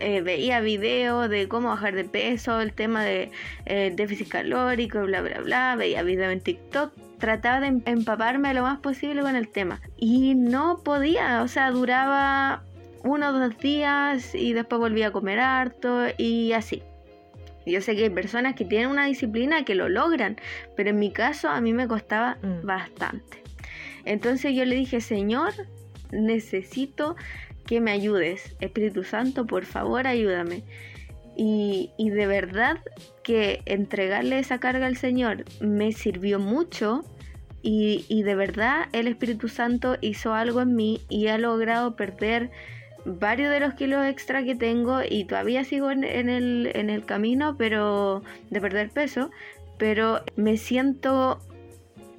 eh, 0.00 0.20
veía 0.22 0.60
videos 0.60 1.28
de 1.28 1.48
cómo 1.48 1.68
bajar 1.68 1.94
de 1.94 2.04
peso, 2.04 2.60
el 2.60 2.72
tema 2.72 3.04
de 3.04 3.30
eh, 3.66 3.92
déficit 3.94 4.28
calórico, 4.28 5.00
bla, 5.02 5.20
bla, 5.22 5.40
bla, 5.40 5.76
veía 5.76 6.02
videos 6.02 6.32
en 6.32 6.40
TikTok, 6.40 6.92
trataba 7.18 7.60
de 7.60 7.80
empaparme 7.86 8.54
lo 8.54 8.62
más 8.62 8.78
posible 8.80 9.22
con 9.22 9.36
el 9.36 9.48
tema 9.48 9.80
y 9.96 10.34
no 10.34 10.78
podía, 10.84 11.42
o 11.42 11.48
sea, 11.48 11.70
duraba 11.70 12.62
uno 13.04 13.30
o 13.30 13.32
dos 13.32 13.58
días 13.58 14.34
y 14.34 14.52
después 14.52 14.78
volvía 14.80 15.08
a 15.08 15.10
comer 15.10 15.40
harto 15.40 16.06
y 16.16 16.52
así. 16.52 16.82
Yo 17.66 17.82
sé 17.82 17.94
que 17.96 18.04
hay 18.04 18.10
personas 18.10 18.54
que 18.54 18.64
tienen 18.64 18.88
una 18.88 19.04
disciplina 19.06 19.64
que 19.64 19.74
lo 19.74 19.88
logran, 19.88 20.36
pero 20.74 20.90
en 20.90 20.98
mi 20.98 21.12
caso 21.12 21.48
a 21.50 21.60
mí 21.60 21.72
me 21.74 21.86
costaba 21.86 22.38
Mm. 22.42 22.64
bastante. 22.66 23.42
Entonces 24.04 24.54
yo 24.54 24.64
le 24.64 24.74
dije, 24.74 25.00
Señor, 25.02 25.52
necesito 26.10 27.16
que 27.68 27.80
me 27.82 27.92
ayudes. 27.92 28.56
Espíritu 28.60 29.04
Santo, 29.04 29.46
por 29.46 29.66
favor, 29.66 30.06
ayúdame. 30.06 30.62
Y, 31.36 31.90
y 31.98 32.10
de 32.10 32.26
verdad 32.26 32.78
que 33.22 33.60
entregarle 33.66 34.38
esa 34.38 34.58
carga 34.58 34.86
al 34.86 34.96
Señor 34.96 35.44
me 35.60 35.92
sirvió 35.92 36.40
mucho 36.40 37.04
y, 37.62 38.06
y 38.08 38.22
de 38.22 38.34
verdad 38.34 38.86
el 38.92 39.06
Espíritu 39.06 39.48
Santo 39.48 39.98
hizo 40.00 40.32
algo 40.32 40.62
en 40.62 40.74
mí 40.74 41.02
y 41.10 41.26
ha 41.28 41.36
logrado 41.36 41.94
perder 41.94 42.50
varios 43.04 43.52
de 43.52 43.60
los 43.60 43.74
kilos 43.74 44.04
extra 44.06 44.42
que 44.42 44.54
tengo 44.54 45.00
y 45.08 45.24
todavía 45.24 45.62
sigo 45.64 45.90
en, 45.90 46.04
en 46.04 46.28
el, 46.28 46.72
en 46.74 46.90
el 46.90 47.04
camino 47.04 47.56
pero 47.56 48.22
de 48.50 48.60
perder 48.60 48.90
peso 48.90 49.30
pero 49.76 50.22
me 50.36 50.56
siento 50.56 51.38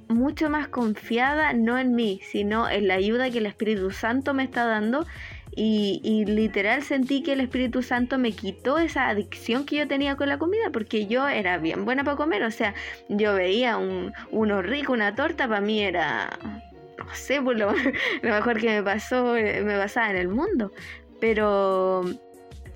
mucho 0.08 0.50
más 0.50 0.68
confiada 0.68 1.54
no 1.54 1.78
en 1.78 1.96
mí 1.96 2.22
sino 2.24 2.70
en 2.70 2.88
la 2.88 2.96
ayuda 2.96 3.30
que 3.30 3.40
el 3.40 3.46
Espíritu 3.48 3.92
Santo 3.92 4.34
me 4.34 4.44
está 4.44 4.66
dando 4.66 5.06
y, 5.52 6.26
literal 6.26 6.84
sentí 6.84 7.24
que 7.24 7.34
el 7.34 7.42
Espíritu 7.42 7.82
Santo 7.82 8.18
me 8.18 8.32
quitó 8.32 8.78
esa 8.78 9.10
adicción 9.10 9.66
que 9.66 9.78
yo 9.78 9.88
tenía 9.88 10.16
con 10.16 10.30
la 10.30 10.38
comida 10.38 10.70
porque 10.72 11.08
yo 11.08 11.28
era 11.28 11.58
bien 11.58 11.86
buena 11.86 12.04
para 12.04 12.18
comer 12.18 12.44
o 12.44 12.52
sea 12.52 12.74
yo 13.10 13.34
veía 13.34 13.78
un, 13.78 14.14
uno 14.32 14.62
rico 14.62 14.94
una 14.94 15.16
torta 15.16 15.48
para 15.48 15.62
mí 15.62 15.82
era 15.82 16.40
no 17.10 17.16
sé, 17.16 17.42
por 17.42 17.58
lo, 17.58 17.74
lo 18.22 18.34
mejor 18.34 18.60
que 18.60 18.68
me 18.68 18.84
pasó, 18.84 19.36
eh, 19.36 19.62
me 19.64 19.78
pasaba 19.78 20.10
en 20.12 20.18
el 20.18 20.28
mundo. 20.28 20.72
Pero 21.20 22.04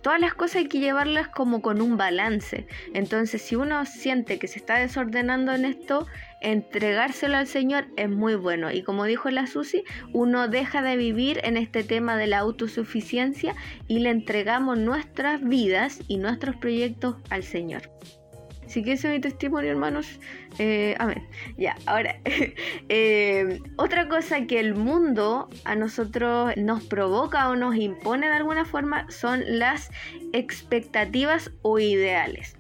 todas 0.02 0.20
las 0.20 0.34
cosas 0.34 0.58
hay 0.58 0.68
que 0.68 0.80
llevarlas 0.80 1.28
como 1.30 1.62
con 1.62 1.82
un 1.82 1.98
balance. 1.98 2.68
Entonces, 2.94 3.42
si 3.42 3.56
uno 3.56 3.86
siente 3.86 4.40
que 4.40 4.48
se 4.48 4.60
está 4.60 4.78
desordenando 4.78 5.54
en 5.54 5.66
esto, 5.66 6.08
entregárselo 6.44 7.38
al 7.38 7.48
Señor 7.48 7.88
es 7.98 8.10
muy 8.10 8.36
bueno. 8.36 8.72
Y 8.72 8.84
como 8.84 9.06
dijo 9.06 9.30
la 9.32 9.48
Susi, 9.48 9.84
uno 10.12 10.48
deja 10.48 10.82
de 10.82 10.96
vivir 10.96 11.40
en 11.44 11.58
este 11.58 11.84
tema 11.84 12.16
de 12.18 12.28
la 12.28 12.40
autosuficiencia 12.40 13.56
y 13.88 14.00
le 14.00 14.12
entregamos 14.12 14.78
nuestras 14.78 15.44
vidas 15.44 16.02
y 16.08 16.18
nuestros 16.18 16.56
proyectos 16.58 17.16
al 17.30 17.44
Señor. 17.44 17.84
Así 18.66 18.84
que 18.84 18.94
ese 18.94 19.08
es 19.08 19.14
mi 19.14 19.22
testimonio, 19.22 19.72
hermanos. 19.72 20.20
Eh, 20.58 20.96
amén. 20.98 21.28
Ya, 21.58 21.76
ahora, 21.86 22.16
eh, 22.90 23.60
otra 23.78 24.08
cosa 24.08 24.48
que 24.48 24.60
el 24.60 24.74
mundo 24.74 25.50
a 25.64 25.76
nosotros 25.76 26.54
nos 26.58 26.84
provoca 26.84 27.50
o 27.50 27.56
nos 27.56 27.76
impone 27.76 28.28
de 28.28 28.34
alguna 28.34 28.66
forma 28.66 29.06
son 29.12 29.44
las 29.46 29.92
expectativas 30.32 31.52
o 31.62 31.78
ideales. 31.78 32.56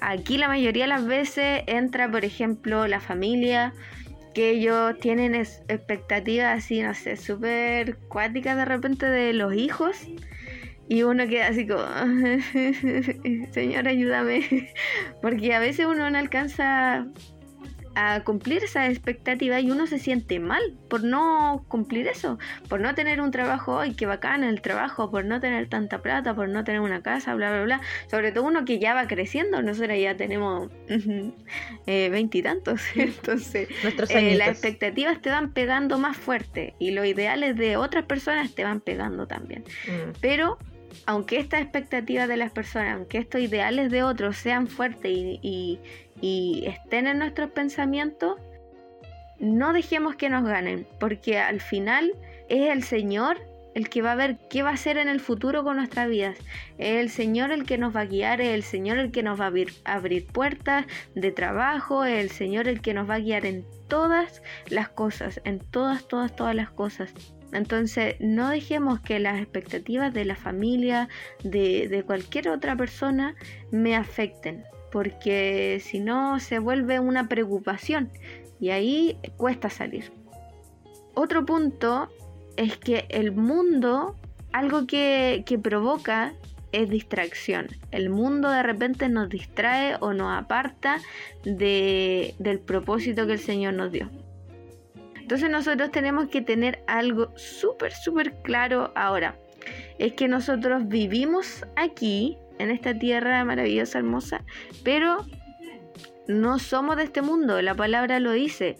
Aquí 0.00 0.38
la 0.38 0.48
mayoría 0.48 0.84
de 0.84 0.88
las 0.88 1.06
veces 1.06 1.62
entra, 1.66 2.10
por 2.10 2.24
ejemplo, 2.24 2.86
la 2.86 3.00
familia, 3.00 3.74
que 4.34 4.50
ellos 4.50 4.98
tienen 5.00 5.34
expectativas 5.34 6.58
así, 6.58 6.80
no 6.82 6.94
sé, 6.94 7.16
súper 7.16 7.96
cuáticas 8.08 8.56
de 8.56 8.64
repente 8.64 9.06
de 9.06 9.32
los 9.32 9.54
hijos. 9.54 9.96
Y 10.88 11.04
uno 11.04 11.28
queda 11.28 11.48
así 11.48 11.66
como, 11.66 11.84
Señor, 13.52 13.86
ayúdame. 13.86 14.72
Porque 15.22 15.54
a 15.54 15.60
veces 15.60 15.86
uno 15.86 16.10
no 16.10 16.18
alcanza 16.18 17.06
a 17.94 18.22
cumplir 18.24 18.62
esa 18.64 18.88
expectativa 18.88 19.58
y 19.60 19.70
uno 19.70 19.86
se 19.86 19.98
siente 19.98 20.38
mal 20.38 20.62
por 20.88 21.02
no 21.02 21.64
cumplir 21.68 22.06
eso, 22.06 22.38
por 22.68 22.80
no 22.80 22.94
tener 22.94 23.20
un 23.20 23.30
trabajo, 23.30 23.80
ay, 23.80 23.94
qué 23.94 24.06
bacán 24.06 24.44
el 24.44 24.60
trabajo, 24.60 25.10
por 25.10 25.24
no 25.24 25.40
tener 25.40 25.68
tanta 25.68 26.00
plata, 26.00 26.34
por 26.34 26.48
no 26.48 26.62
tener 26.64 26.80
una 26.80 27.02
casa, 27.02 27.34
bla, 27.34 27.50
bla, 27.50 27.64
bla. 27.64 27.80
Sobre 28.08 28.32
todo 28.32 28.44
uno 28.44 28.64
que 28.64 28.78
ya 28.78 28.94
va 28.94 29.06
creciendo, 29.06 29.60
nosotros 29.62 29.98
ya 29.98 30.16
tenemos 30.16 30.70
eh, 31.86 32.08
veintitantos, 32.10 32.80
entonces 32.94 33.68
eh, 33.70 34.16
añitos. 34.16 34.38
las 34.38 34.48
expectativas 34.48 35.20
te 35.20 35.30
van 35.30 35.52
pegando 35.52 35.98
más 35.98 36.16
fuerte 36.16 36.74
y 36.78 36.92
los 36.92 37.06
ideales 37.06 37.56
de 37.56 37.76
otras 37.76 38.04
personas 38.04 38.54
te 38.54 38.64
van 38.64 38.80
pegando 38.80 39.26
también. 39.26 39.64
Mm. 39.86 40.12
Pero 40.20 40.58
aunque 41.06 41.38
estas 41.38 41.62
expectativas 41.62 42.28
de 42.28 42.36
las 42.36 42.50
personas, 42.50 42.96
aunque 42.96 43.18
estos 43.18 43.40
ideales 43.40 43.90
de 43.90 44.02
otros 44.02 44.36
sean 44.36 44.66
fuertes 44.66 45.10
y, 45.10 45.38
y- 45.42 45.78
y 46.20 46.64
estén 46.66 47.06
en 47.06 47.18
nuestros 47.18 47.50
pensamientos, 47.50 48.36
no 49.38 49.72
dejemos 49.72 50.16
que 50.16 50.28
nos 50.28 50.44
ganen, 50.44 50.86
porque 50.98 51.38
al 51.38 51.60
final 51.60 52.12
es 52.48 52.70
el 52.70 52.82
Señor 52.82 53.38
el 53.74 53.88
que 53.88 54.02
va 54.02 54.12
a 54.12 54.16
ver 54.16 54.36
qué 54.48 54.62
va 54.62 54.70
a 54.70 54.74
hacer 54.74 54.96
en 54.96 55.08
el 55.08 55.20
futuro 55.20 55.62
con 55.62 55.76
nuestras 55.76 56.08
vidas. 56.08 56.36
Es 56.78 57.00
el 57.00 57.10
Señor 57.10 57.52
el 57.52 57.64
que 57.64 57.78
nos 57.78 57.94
va 57.94 58.00
a 58.00 58.06
guiar, 58.06 58.40
es 58.40 58.48
el 58.48 58.62
Señor 58.62 58.98
el 58.98 59.12
que 59.12 59.22
nos 59.22 59.40
va 59.40 59.44
a 59.44 59.94
abrir, 59.94 60.26
puertas 60.26 60.86
de 61.14 61.30
trabajo, 61.30 62.04
es 62.04 62.18
el 62.18 62.30
Señor 62.30 62.68
el 62.68 62.80
que 62.80 62.94
nos 62.94 63.08
va 63.08 63.14
a 63.14 63.20
guiar 63.20 63.46
en 63.46 63.64
todas 63.88 64.42
las 64.68 64.88
cosas, 64.88 65.40
en 65.44 65.60
todas, 65.60 66.06
todas, 66.08 66.34
todas 66.34 66.54
las 66.54 66.70
cosas. 66.70 67.12
Entonces, 67.52 68.16
no 68.20 68.48
dejemos 68.48 69.00
que 69.00 69.18
las 69.18 69.40
expectativas 69.40 70.12
de 70.14 70.24
la 70.24 70.36
familia, 70.36 71.08
de 71.42 72.04
cualquier 72.06 72.48
otra 72.48 72.76
persona, 72.76 73.34
me 73.72 73.96
afecten, 73.96 74.64
porque 74.90 75.80
si 75.82 76.00
no 76.00 76.40
se 76.40 76.58
vuelve 76.58 77.00
una 77.00 77.28
preocupación 77.28 78.10
y 78.60 78.70
ahí 78.70 79.16
cuesta 79.36 79.70
salir. 79.70 80.12
Otro 81.14 81.44
punto 81.44 82.08
es 82.56 82.76
que 82.76 83.06
el 83.08 83.32
mundo, 83.32 84.16
algo 84.52 84.86
que, 84.86 85.42
que 85.46 85.58
provoca 85.58 86.34
es 86.72 86.88
distracción. 86.88 87.68
El 87.90 88.10
mundo 88.10 88.50
de 88.50 88.62
repente 88.62 89.08
nos 89.08 89.28
distrae 89.28 89.96
o 90.00 90.12
nos 90.12 90.32
aparta 90.32 91.00
de, 91.44 92.34
del 92.38 92.60
propósito 92.60 93.26
que 93.26 93.32
el 93.32 93.38
Señor 93.38 93.74
nos 93.74 93.92
dio. 93.92 94.08
Entonces 95.30 95.50
nosotros 95.50 95.90
tenemos 95.90 96.28
que 96.28 96.42
tener 96.42 96.82
algo 96.86 97.32
súper, 97.36 97.92
súper 97.92 98.34
claro 98.42 98.92
ahora. 98.94 99.36
Es 99.98 100.14
que 100.14 100.28
nosotros 100.28 100.88
vivimos 100.88 101.64
aquí, 101.76 102.36
en 102.60 102.70
esta 102.70 102.98
tierra 102.98 103.44
maravillosa, 103.44 103.98
hermosa, 103.98 104.44
pero 104.84 105.24
no 106.28 106.58
somos 106.58 106.96
de 106.96 107.04
este 107.04 107.22
mundo. 107.22 107.60
La 107.62 107.74
palabra 107.74 108.20
lo 108.20 108.32
dice. 108.32 108.76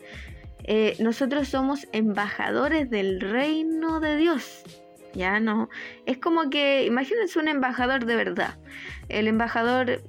Eh, 0.65 0.97
nosotros 1.01 1.49
somos 1.49 1.89
embajadores 1.93 2.91
del 2.91 3.21
reino 3.21 4.01
de 4.01 4.17
Dios. 4.17 4.63
Ya 5.15 5.41
no. 5.41 5.69
Es 6.07 6.19
como 6.19 6.51
que, 6.51 6.85
imagínense 6.85 7.39
un 7.39 7.49
embajador 7.49 8.05
de 8.05 8.15
verdad. 8.15 8.59
El 9.09 9.27
embajador, 9.27 10.03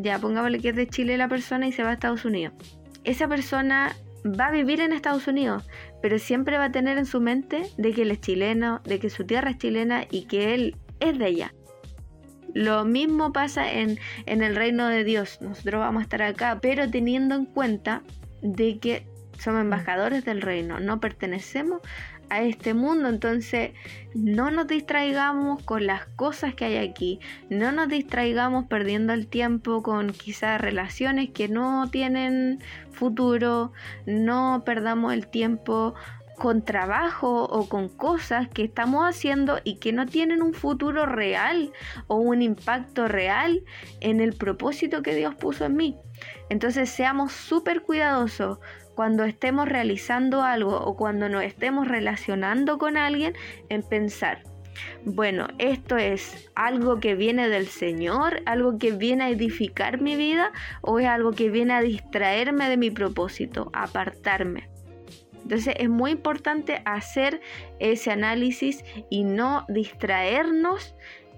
ya 0.00 0.18
pongámosle 0.18 0.60
que 0.60 0.68
es 0.68 0.76
de 0.76 0.86
Chile 0.86 1.16
la 1.18 1.28
persona 1.28 1.66
y 1.66 1.72
se 1.72 1.82
va 1.82 1.90
a 1.90 1.94
Estados 1.94 2.24
Unidos. 2.24 2.54
Esa 3.02 3.26
persona 3.26 3.96
va 4.24 4.46
a 4.46 4.52
vivir 4.52 4.80
en 4.80 4.92
Estados 4.92 5.26
Unidos, 5.26 5.68
pero 6.02 6.18
siempre 6.18 6.58
va 6.58 6.66
a 6.66 6.72
tener 6.72 6.98
en 6.98 7.06
su 7.06 7.20
mente 7.20 7.62
de 7.76 7.92
que 7.92 8.02
él 8.02 8.10
es 8.10 8.20
chileno, 8.20 8.80
de 8.84 9.00
que 9.00 9.10
su 9.10 9.24
tierra 9.24 9.50
es 9.50 9.58
chilena 9.58 10.04
y 10.10 10.26
que 10.26 10.54
él 10.54 10.76
es 11.00 11.18
de 11.18 11.24
allá. 11.24 11.54
Lo 12.54 12.84
mismo 12.84 13.32
pasa 13.32 13.72
en, 13.72 13.98
en 14.26 14.42
el 14.42 14.56
reino 14.56 14.88
de 14.88 15.04
Dios. 15.04 15.38
Nosotros 15.40 15.80
vamos 15.80 16.00
a 16.00 16.04
estar 16.04 16.22
acá, 16.22 16.58
pero 16.60 16.90
teniendo 16.90 17.34
en 17.34 17.46
cuenta 17.46 18.02
de 18.42 18.78
que 18.78 19.06
somos 19.38 19.62
embajadores 19.62 20.24
del 20.24 20.42
reino, 20.42 20.80
no 20.80 21.00
pertenecemos 21.00 21.80
a 22.30 22.42
este 22.42 22.74
mundo, 22.74 23.08
entonces 23.08 23.72
no 24.14 24.50
nos 24.50 24.68
distraigamos 24.68 25.62
con 25.64 25.84
las 25.86 26.06
cosas 26.06 26.54
que 26.54 26.64
hay 26.64 26.76
aquí, 26.76 27.18
no 27.50 27.72
nos 27.72 27.88
distraigamos 27.88 28.66
perdiendo 28.66 29.12
el 29.12 29.26
tiempo 29.26 29.82
con 29.82 30.12
quizás 30.12 30.60
relaciones 30.60 31.30
que 31.30 31.48
no 31.48 31.90
tienen 31.90 32.60
futuro, 32.92 33.72
no 34.06 34.62
perdamos 34.64 35.12
el 35.12 35.26
tiempo 35.26 35.94
con 36.40 36.64
trabajo 36.64 37.44
o 37.44 37.68
con 37.68 37.90
cosas 37.90 38.48
que 38.48 38.64
estamos 38.64 39.04
haciendo 39.04 39.60
y 39.62 39.76
que 39.76 39.92
no 39.92 40.06
tienen 40.06 40.40
un 40.40 40.54
futuro 40.54 41.04
real 41.04 41.70
o 42.06 42.16
un 42.16 42.40
impacto 42.40 43.08
real 43.08 43.62
en 44.00 44.22
el 44.22 44.32
propósito 44.32 45.02
que 45.02 45.14
Dios 45.14 45.34
puso 45.34 45.66
en 45.66 45.76
mí. 45.76 45.98
Entonces 46.48 46.88
seamos 46.88 47.32
súper 47.32 47.82
cuidadosos 47.82 48.58
cuando 48.94 49.24
estemos 49.24 49.68
realizando 49.68 50.42
algo 50.42 50.80
o 50.80 50.96
cuando 50.96 51.28
nos 51.28 51.44
estemos 51.44 51.86
relacionando 51.86 52.78
con 52.78 52.96
alguien 52.96 53.34
en 53.68 53.82
pensar, 53.82 54.42
bueno, 55.04 55.46
esto 55.58 55.98
es 55.98 56.50
algo 56.54 57.00
que 57.00 57.16
viene 57.16 57.50
del 57.50 57.66
Señor, 57.66 58.40
algo 58.46 58.78
que 58.78 58.92
viene 58.92 59.24
a 59.24 59.28
edificar 59.28 60.00
mi 60.00 60.16
vida 60.16 60.52
o 60.80 61.00
es 61.00 61.06
algo 61.06 61.32
que 61.32 61.50
viene 61.50 61.74
a 61.74 61.82
distraerme 61.82 62.70
de 62.70 62.78
mi 62.78 62.90
propósito, 62.90 63.70
apartarme. 63.74 64.69
Entonces 65.42 65.74
es 65.78 65.88
muy 65.88 66.12
importante 66.12 66.82
hacer 66.84 67.40
ese 67.78 68.10
análisis 68.10 68.84
y 69.08 69.24
no 69.24 69.64
distraernos 69.68 70.94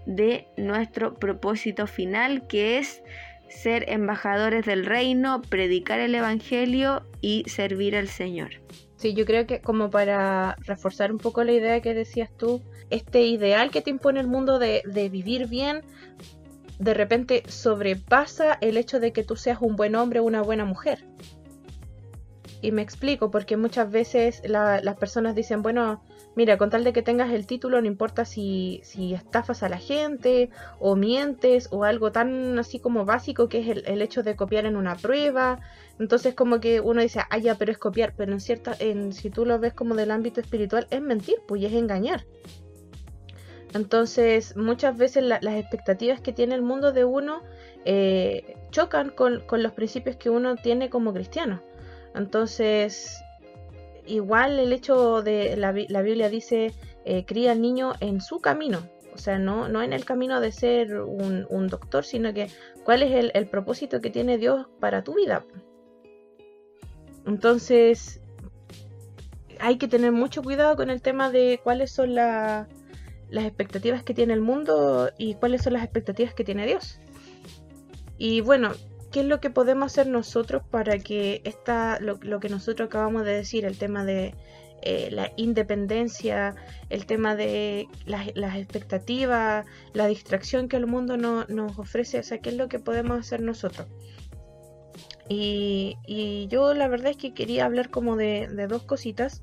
de 0.07 0.49
nuestro 0.57 1.15
propósito 1.15 1.87
final 1.87 2.47
que 2.47 2.79
es 2.79 3.03
ser 3.49 3.89
embajadores 3.89 4.65
del 4.65 4.87
reino, 4.87 5.43
predicar 5.43 6.01
el 6.01 6.15
Evangelio 6.15 7.03
y 7.21 7.45
servir 7.49 7.97
al 7.97 8.09
Señor. 8.09 8.51
Sí, 8.97 9.15
yo 9.15 9.25
creo 9.25 9.47
que 9.47 9.61
como 9.61 9.91
para 9.91 10.57
reforzar 10.61 11.11
un 11.13 11.19
poco 11.19 11.45
la 11.45 11.53
idea 11.53 11.81
que 11.81 11.93
decías 11.93 12.31
tú, 12.37 12.63
este 12.91 13.23
ideal 13.23 13.71
que 13.71 13.83
te 13.83 13.91
impone 13.91 14.21
el 14.21 14.29
mundo 14.29 14.59
de, 14.59 14.83
vivir 15.11 15.49
bien, 15.49 15.83
de 16.79 16.95
repente 16.95 17.43
sobrepasa 17.49 18.59
el 18.61 18.77
hecho 18.77 19.01
de 19.01 19.13
que 19.13 19.25
tú 19.25 19.37
seas 19.37 19.59
un 19.61 19.77
buen 19.77 19.97
hombre 19.97 20.21
o 20.21 20.25
una 20.25 20.43
buena 20.43 20.65
mujer. 20.65 21.05
Y 22.63 22.71
me 22.71 22.81
explico, 22.81 23.33
porque 23.33 23.57
muchas 23.57 23.91
veces 23.91 24.41
las 24.47 24.97
personas 24.97 25.35
dicen, 25.35 25.63
bueno, 25.63 26.01
mira, 26.37 26.57
con 26.59 26.71
tal 26.71 26.85
de 26.85 26.93
que 26.93 27.03
tengas 27.03 27.33
el 27.33 27.45
título, 27.45 27.81
no 27.81 27.89
importa 27.89 28.25
si, 28.25 28.81
si 28.85 29.15
estafas 29.15 29.65
a 29.65 29.69
la 29.69 29.79
gente 29.79 30.49
o 30.79 30.95
mientes 30.95 31.67
o 31.73 31.83
algo 31.83 32.13
tan 32.13 32.57
así 32.61 32.79
como 32.79 33.05
básico 33.05 33.49
que 33.49 33.59
es 33.59 33.83
el, 33.85 34.01
hecho 34.01 34.23
de 34.23 34.37
copiar 34.37 34.65
en 34.65 34.77
una 34.77 34.95
prueba. 34.95 35.59
Entonces 35.99 36.37
como 36.37 36.61
que 36.61 36.81
uno 36.81 37.03
dice, 37.03 37.23
ah, 37.31 37.39
ya, 37.39 37.57
pero 37.57 37.73
es 37.73 37.79
copiar, 37.79 38.15
pero 38.17 38.33
en 38.33 38.41
cierta, 38.41 38.77
en, 38.79 39.13
si 39.13 39.29
tú 39.29 39.45
lo 39.45 39.59
ves 39.59 39.75
como 39.75 39.97
del 39.97 40.13
ámbito 40.13 40.41
espiritual, 40.41 40.87
es 40.91 41.03
mentir, 41.03 41.39
pues 41.49 41.65
es 41.65 41.73
engañar. 41.73 42.25
Entonces, 43.75 44.57
muchas 44.57 44.97
veces 44.97 45.25
las 45.25 45.43
expectativas 45.57 46.21
que 46.21 46.33
tiene 46.33 46.55
el 46.55 46.63
mundo 46.63 46.93
de 46.93 47.05
uno 47.05 47.43
eh, 47.85 48.57
chocan 48.71 49.11
con, 49.11 49.41
con, 49.41 49.65
los 49.65 49.73
principios 49.73 50.15
que 50.17 50.31
uno 50.31 50.55
tiene 50.55 50.91
como 50.91 51.13
cristiano. 51.13 51.61
Entonces, 52.15 53.23
igual 54.07 54.59
el 54.59 54.73
hecho 54.73 55.23
de 55.23 55.57
la, 55.57 55.73
Biblia 55.73 56.29
dice, 56.29 56.73
eh, 57.05 57.25
cría 57.25 57.53
al 57.53 57.63
niño 57.63 57.93
en 58.01 58.21
su 58.21 58.41
camino, 58.41 58.83
o 59.15 59.19
sea, 59.19 59.39
no, 59.39 59.69
no 59.69 59.83
en 59.83 59.93
el 59.93 60.05
camino 60.05 60.41
de 60.41 60.53
ser 60.53 61.01
un, 61.01 61.69
doctor, 61.69 62.05
sino 62.05 62.33
que 62.33 62.49
cuál 62.85 63.03
es 63.03 63.31
el, 63.35 63.47
propósito 63.49 64.01
que 64.01 64.11
tiene 64.11 64.39
Dios 64.39 64.67
para 64.81 65.05
tu 65.05 65.15
vida. 65.15 65.45
Entonces, 67.27 68.21
hay 69.61 69.79
que 69.79 69.89
tener 69.89 70.13
mucho 70.13 70.43
cuidado 70.43 70.77
con 70.77 70.91
el 70.91 71.03
tema 71.03 71.31
de 71.31 71.61
cuáles 71.63 71.93
son 71.93 72.15
las 72.15 72.67
expectativas 73.31 74.03
que 74.03 74.15
tiene 74.15 74.35
el 74.35 74.41
mundo 74.41 75.11
y 75.19 75.35
cuáles 75.35 75.63
son 75.63 75.75
las 75.75 75.85
expectativas 75.85 76.35
que 76.35 76.45
tiene 76.45 76.67
Dios. 76.67 76.99
Y 78.19 78.41
bueno, 78.41 78.73
qué 79.13 79.21
es 79.21 79.27
lo 79.27 79.41
que 79.41 79.51
podemos 79.51 79.93
hacer 79.93 80.07
nosotros 80.07 80.63
para 80.69 80.99
que 80.99 81.43
esta, 81.45 82.01
lo, 82.01 82.19
que 82.19 82.49
nosotros 82.49 82.87
acabamos 82.87 83.25
de 83.25 83.35
decir, 83.35 83.65
el 83.65 83.79
tema 83.79 84.05
de 84.05 84.35
eh, 84.81 85.11
la 85.13 85.31
independencia, 85.37 86.57
el 86.89 87.07
tema 87.07 87.37
de 87.37 87.89
las, 88.07 88.57
expectativas, 88.57 89.67
la 89.93 90.07
distracción 90.07 90.69
que 90.69 90.77
el 90.77 90.87
mundo 90.87 91.17
nos 91.17 91.79
ofrece, 91.79 92.19
o 92.19 92.23
sea, 92.23 92.39
qué 92.39 92.49
es 92.49 92.57
lo 92.57 92.69
que 92.69 92.79
podemos 92.79 93.21
hacer 93.21 93.43
nosotros. 93.43 93.87
Y, 95.29 96.47
yo 96.51 96.75
la 96.75 96.89
verdad 96.89 97.13
es 97.13 97.17
que 97.17 97.33
quería 97.33 97.65
hablar 97.67 97.91
como 97.91 98.17
de, 98.17 98.49
dos 98.69 98.83
cositas 98.83 99.43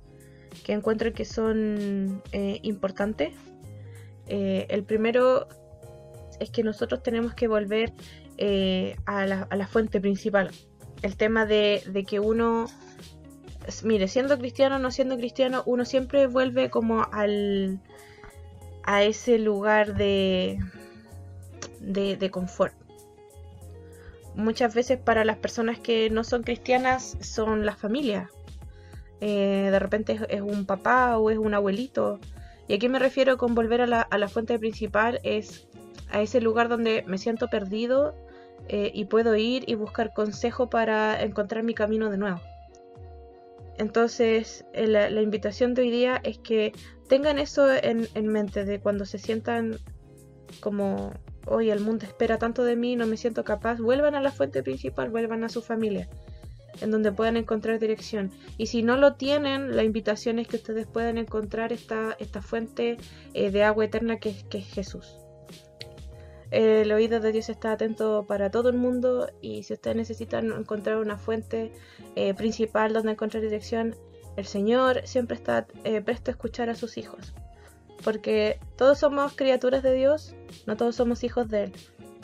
que 0.63 0.73
encuentro 0.73 1.13
que 1.13 1.25
son 1.25 2.21
eh, 2.31 2.59
importantes. 2.63 3.33
Eh, 4.27 4.67
el 4.69 4.83
primero 4.83 5.47
es 6.39 6.49
que 6.49 6.63
nosotros 6.63 7.03
tenemos 7.03 7.33
que 7.33 7.47
volver 7.47 7.93
eh, 8.41 8.95
a, 9.05 9.25
la, 9.25 9.67
fuente 9.67 9.99
principal. 9.99 10.51
El 11.01 11.17
tema 11.17 11.45
de, 11.45 12.05
que 12.07 12.21
uno, 12.21 12.67
mire, 13.83 14.07
siendo 14.07 14.39
cristiano 14.39 14.77
o 14.77 14.79
no 14.79 14.91
siendo 14.91 15.17
cristiano, 15.17 15.61
uno 15.65 15.83
siempre 15.83 16.25
vuelve 16.25 16.69
como 16.69 17.05
al 17.11 17.81
a 18.83 19.03
ese 19.03 19.39
lugar 19.39 19.93
de, 19.95 20.57
de, 21.81 22.31
confort. 22.31 22.73
Muchas 24.35 24.73
veces 24.73 24.97
para 24.97 25.25
las 25.25 25.37
personas 25.37 25.77
que 25.77 26.09
no 26.09 26.23
son 26.23 26.43
cristianas 26.43 27.17
son 27.19 27.65
las 27.65 27.77
familias. 27.77 28.29
Eh, 29.19 29.67
de 29.69 29.79
repente 29.79 30.17
es, 30.29 30.39
un 30.39 30.65
papá 30.65 31.17
o 31.17 31.29
es 31.29 31.37
un 31.37 31.53
abuelito. 31.53 32.21
Y 32.69 32.73
aquí 32.73 32.87
me 32.87 32.99
refiero 32.99 33.37
con 33.37 33.53
volver 33.53 33.81
a 33.81 33.85
la, 33.85 34.01
a 34.01 34.17
la 34.17 34.29
fuente 34.29 34.57
principal, 34.57 35.19
es 35.23 35.67
a 36.09 36.21
ese 36.21 36.39
lugar 36.39 36.69
donde 36.69 37.03
me 37.05 37.17
siento 37.17 37.49
perdido 37.49 38.15
eh, 38.67 38.91
y 38.93 39.05
puedo 39.05 39.35
ir 39.35 39.63
y 39.67 39.75
buscar 39.75 40.13
consejo 40.13 40.69
para 40.69 41.23
encontrar 41.23 41.63
mi 41.63 41.73
camino 41.73 42.09
de 42.09 42.17
nuevo. 42.17 42.39
Entonces, 43.79 44.65
eh, 44.73 44.87
la, 44.87 45.21
invitación 45.21 45.73
de 45.73 45.83
hoy 45.83 45.89
día 45.89 46.19
es 46.23 46.37
que 46.37 46.73
tengan 47.07 47.39
eso 47.39 47.67
en, 47.73 48.27
mente, 48.27 48.65
de 48.65 48.81
cuando 48.81 49.05
se 49.05 49.17
sientan 49.17 49.77
como, 50.59 51.13
hoy 51.47 51.69
el 51.69 51.79
mundo 51.79 52.05
espera 52.05 52.37
tanto 52.37 52.65
de 52.65 52.75
mí, 52.75 52.97
no 52.97 53.07
me 53.07 53.15
siento 53.15 53.45
capaz, 53.45 53.79
vuelvan 53.79 54.15
a 54.15 54.21
la 54.21 54.31
fuente 54.31 54.63
principal, 54.63 55.09
vuelvan 55.09 55.45
a 55.45 55.49
su 55.49 55.61
familia, 55.61 56.09
en 56.81 56.91
donde 56.91 57.13
puedan 57.13 57.37
encontrar 57.37 57.79
dirección. 57.79 58.31
Y 58.57 58.65
si 58.65 58.83
no 58.83 58.97
lo 58.97 59.13
tienen, 59.13 59.77
la 59.77 59.83
invitación 59.83 60.39
es 60.39 60.49
que 60.49 60.57
ustedes 60.57 60.85
puedan 60.85 61.17
encontrar 61.17 61.71
esta, 61.71 62.17
esta 62.19 62.41
fuente 62.41 62.97
eh, 63.33 63.49
de 63.49 63.63
agua 63.63 63.85
eterna 63.85 64.17
que, 64.19 64.35
que 64.49 64.57
es 64.57 64.67
Jesús. 64.67 65.15
El 66.51 66.91
oído 66.91 67.19
de 67.19 67.31
Dios 67.31 67.49
está 67.49 67.73
atento 67.73 68.25
para 68.27 68.49
todo 68.49 68.69
el 68.69 68.77
mundo 68.77 69.29
y 69.39 69.63
si 69.63 69.73
ustedes 69.73 69.95
necesitan 69.95 70.51
encontrar 70.51 70.97
una 70.97 71.17
fuente 71.17 71.71
eh, 72.15 72.33
principal 72.33 72.91
donde 72.91 73.11
encontrar 73.11 73.43
dirección, 73.43 73.95
el 74.35 74.45
Señor 74.45 75.01
siempre 75.05 75.35
está 75.35 75.67
eh, 75.83 76.01
presto 76.01 76.31
a 76.31 76.33
escuchar 76.33 76.69
a 76.69 76.75
sus 76.75 76.97
hijos. 76.97 77.33
Porque 78.03 78.59
todos 78.77 78.97
somos 78.97 79.33
criaturas 79.33 79.83
de 79.83 79.93
Dios, 79.93 80.33
no 80.65 80.75
todos 80.75 80.95
somos 80.95 81.23
hijos 81.23 81.49
de 81.49 81.65
Él. 81.65 81.73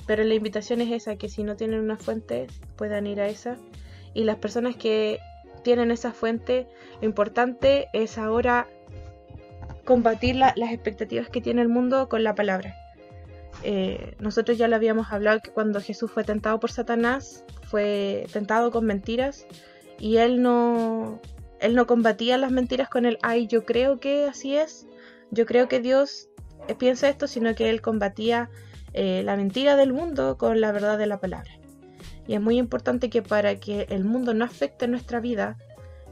Pero 0.07 0.23
la 0.23 0.33
invitación 0.33 0.81
es 0.81 0.91
esa, 0.91 1.17
que 1.17 1.29
si 1.29 1.43
no 1.43 1.55
tienen 1.55 1.79
una 1.79 1.97
fuente, 1.97 2.47
puedan 2.77 3.05
ir 3.05 3.19
a 3.21 3.27
esa. 3.27 3.57
Y 4.13 4.23
las 4.23 4.38
personas 4.38 4.75
que 4.75 5.19
tienen 5.63 5.91
esa 5.91 6.13
fuente, 6.13 6.67
lo 7.01 7.07
importante 7.07 7.89
es 7.93 8.17
ahora 8.17 8.67
combatir 9.83 10.35
las 10.35 10.55
expectativas 10.57 11.29
que 11.29 11.41
tiene 11.41 11.61
el 11.61 11.69
mundo 11.69 12.07
con 12.07 12.23
la 12.23 12.33
palabra. 12.33 12.84
Eh, 13.63 14.15
nosotros 14.19 14.57
ya 14.57 14.67
lo 14.67 14.75
habíamos 14.75 15.11
hablado 15.11 15.39
que 15.41 15.51
cuando 15.51 15.81
Jesús 15.81 16.11
fue 16.11 16.23
tentado 16.23 16.59
por 16.59 16.71
Satanás, 16.71 17.43
fue 17.63 18.27
tentado 18.31 18.71
con 18.71 18.85
mentiras 18.85 19.47
y 19.99 20.17
él 20.17 20.41
no, 20.41 21.19
él 21.59 21.75
no 21.75 21.87
combatía 21.87 22.37
las 22.37 22.51
mentiras 22.51 22.89
con 22.89 23.05
el, 23.05 23.17
ay, 23.21 23.47
yo 23.47 23.65
creo 23.65 23.99
que 23.99 24.25
así 24.25 24.55
es, 24.55 24.87
yo 25.31 25.45
creo 25.45 25.67
que 25.67 25.79
Dios 25.79 26.29
piensa 26.77 27.09
esto, 27.09 27.27
sino 27.27 27.55
que 27.55 27.69
él 27.69 27.81
combatía 27.81 28.49
eh, 28.93 29.23
la 29.23 29.35
mentira 29.35 29.75
del 29.75 29.93
mundo 29.93 30.37
con 30.37 30.61
la 30.61 30.71
verdad 30.71 30.97
de 30.97 31.07
la 31.07 31.19
palabra. 31.19 31.51
Y 32.27 32.33
es 32.33 32.41
muy 32.41 32.57
importante 32.57 33.09
que 33.09 33.21
para 33.21 33.55
que 33.59 33.87
el 33.89 34.03
mundo 34.03 34.33
no 34.33 34.45
afecte 34.45 34.87
nuestra 34.87 35.19
vida, 35.19 35.57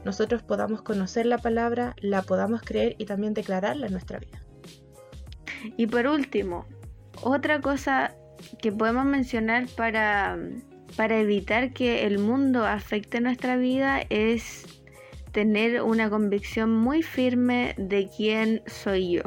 nosotros 0.04 0.42
podamos 0.42 0.82
conocer 0.82 1.26
la 1.26 1.38
palabra, 1.38 1.96
la 1.98 2.22
podamos 2.22 2.62
creer 2.62 2.94
y 2.98 3.06
también 3.06 3.34
declararla 3.34 3.86
en 3.86 3.92
nuestra 3.92 4.18
vida. 4.18 4.42
Y 5.76 5.86
por 5.86 6.06
último, 6.06 6.66
otra 7.22 7.60
cosa 7.60 8.14
que 8.60 8.72
podemos 8.72 9.04
mencionar 9.04 9.66
para, 9.76 10.38
para 10.96 11.18
evitar 11.18 11.72
que 11.72 12.06
el 12.06 12.18
mundo 12.18 12.66
afecte 12.66 13.20
nuestra 13.20 13.56
vida 13.56 14.02
es 14.10 14.66
tener 15.32 15.82
una 15.82 16.10
convicción 16.10 16.70
muy 16.70 17.02
firme 17.02 17.74
de 17.76 18.08
quién 18.16 18.62
soy 18.66 19.12
yo. 19.12 19.22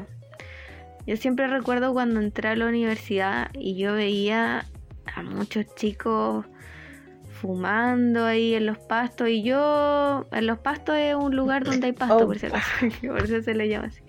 Yo 1.05 1.15
siempre 1.17 1.47
recuerdo 1.47 1.93
cuando 1.93 2.19
entré 2.19 2.49
a 2.49 2.55
la 2.55 2.67
universidad 2.67 3.49
y 3.53 3.77
yo 3.77 3.93
veía 3.93 4.65
a 5.15 5.23
muchos 5.23 5.65
chicos 5.75 6.45
fumando 7.37 8.25
ahí 8.25 8.55
en 8.55 8.65
los 8.65 8.77
pastos. 8.77 9.29
Y 9.29 9.43
yo 9.43 10.25
en 10.31 10.47
los 10.47 10.59
pastos 10.59 10.95
es 10.97 11.15
un 11.15 11.35
lugar 11.35 11.63
donde 11.63 11.87
hay 11.87 11.93
pasto 11.93 12.25
por 12.25 12.37
si 12.37 12.47
acaso 12.47 12.69
por 13.07 13.23
eso 13.23 13.41
se 13.41 13.53
le 13.53 13.69
llama 13.69 13.87
así. 13.87 14.01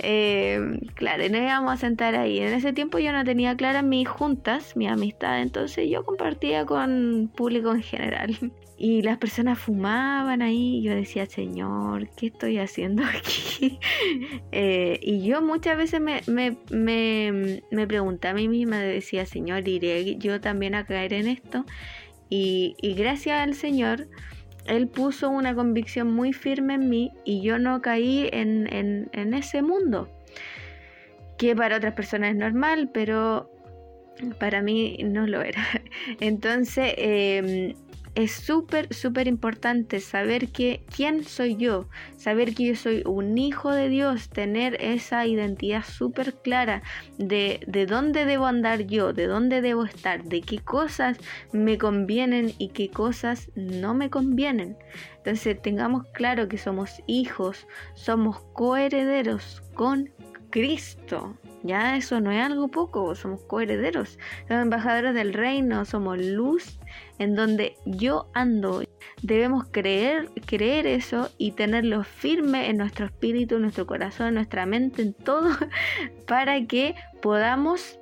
Eh, 0.00 0.60
claro 0.94 1.24
y 1.24 1.30
nos 1.30 1.40
íbamos 1.40 1.72
a 1.72 1.76
sentar 1.76 2.14
ahí. 2.14 2.38
En 2.40 2.52
ese 2.52 2.72
tiempo 2.72 2.98
yo 2.98 3.12
no 3.12 3.24
tenía 3.24 3.56
claras 3.56 3.84
mis 3.84 4.08
juntas 4.08 4.76
mi 4.76 4.86
amistad 4.86 5.40
entonces 5.40 5.88
yo 5.90 6.04
compartía 6.04 6.64
con 6.66 7.30
público 7.34 7.72
en 7.72 7.82
general. 7.82 8.36
Y 8.76 9.02
las 9.02 9.18
personas 9.18 9.56
fumaban 9.56 10.42
ahí 10.42 10.78
y 10.78 10.82
yo 10.82 10.96
decía 10.96 11.26
señor 11.26 12.08
qué 12.16 12.26
estoy 12.26 12.58
haciendo 12.58 13.04
aquí 13.18 13.78
eh, 14.50 14.98
y 15.00 15.24
yo 15.24 15.40
muchas 15.42 15.76
veces 15.76 16.00
me, 16.00 16.22
me, 16.26 16.56
me, 16.70 17.62
me 17.70 17.86
pregunté 17.86 18.26
a 18.26 18.34
mí 18.34 18.48
misma 18.48 18.80
decía 18.80 19.26
señor 19.26 19.68
iré 19.68 20.16
yo 20.16 20.40
también 20.40 20.74
a 20.74 20.84
caer 20.86 21.12
en 21.12 21.28
esto 21.28 21.64
y, 22.36 22.94
gracias 22.94 23.40
al 23.40 23.54
Señor, 23.54 24.08
Él 24.66 24.88
puso 24.88 25.30
una 25.30 25.54
convicción 25.54 26.12
muy 26.12 26.32
firme 26.32 26.74
en 26.74 26.88
mí 26.88 27.12
y 27.24 27.42
yo 27.42 27.58
no 27.58 27.80
caí 27.80 28.28
en, 28.32 29.08
ese 29.12 29.62
mundo, 29.62 30.08
que 31.38 31.54
para 31.54 31.76
otras 31.76 31.94
personas 31.94 32.30
es 32.30 32.36
normal, 32.36 32.90
pero 32.92 33.50
para 34.38 34.62
mí 34.62 34.98
no 35.04 35.26
lo 35.26 35.42
era. 35.42 35.64
Entonces, 36.20 36.94
em, 36.96 37.74
es 38.14 38.32
súper, 38.32 38.92
súper 38.94 39.26
importante 39.26 40.00
saber 40.00 40.48
que, 40.48 40.84
quién 40.94 41.24
soy 41.24 41.56
yo, 41.56 41.88
saber 42.16 42.54
que 42.54 42.66
yo 42.66 42.76
soy 42.76 43.02
un 43.04 43.36
hijo 43.38 43.72
de 43.72 43.88
Dios, 43.88 44.28
tener 44.28 44.76
esa 44.80 45.26
identidad 45.26 45.84
súper 45.84 46.34
clara 46.34 46.82
de, 47.18 47.60
de 47.66 47.86
dónde 47.86 48.24
debo 48.24 48.46
andar 48.46 48.82
yo, 48.82 49.12
de 49.12 49.26
dónde 49.26 49.60
debo 49.60 49.84
estar, 49.84 50.24
de 50.24 50.42
qué 50.42 50.58
cosas 50.58 51.18
me 51.52 51.76
convienen 51.78 52.52
y 52.58 52.68
qué 52.68 52.88
cosas 52.88 53.50
no 53.56 53.94
me 53.94 54.10
convienen. 54.10 54.76
Entonces 55.16 55.60
tengamos 55.60 56.06
claro 56.12 56.48
que 56.48 56.58
somos 56.58 57.02
hijos, 57.06 57.66
somos 57.94 58.40
coherederos 58.52 59.62
con 59.74 60.10
Cristo. 60.50 61.36
Ya 61.64 61.96
eso 61.96 62.20
no 62.20 62.30
es 62.30 62.44
algo 62.44 62.68
poco, 62.68 63.14
somos 63.14 63.42
coherederos, 63.44 64.18
somos 64.46 64.64
embajadores 64.64 65.14
del 65.14 65.32
reino, 65.32 65.86
somos 65.86 66.18
luz 66.18 66.78
en 67.18 67.34
donde 67.34 67.76
yo 67.86 68.28
ando. 68.34 68.82
Debemos 69.22 69.64
creer, 69.70 70.28
creer 70.44 70.86
eso 70.86 71.30
y 71.38 71.52
tenerlo 71.52 72.04
firme 72.04 72.68
en 72.68 72.76
nuestro 72.76 73.06
espíritu, 73.06 73.54
en 73.54 73.62
nuestro 73.62 73.86
corazón, 73.86 74.28
en 74.28 74.34
nuestra 74.34 74.66
mente, 74.66 75.00
en 75.00 75.14
todo, 75.14 75.48
para 76.26 76.66
que 76.66 76.96
podamos 77.22 77.98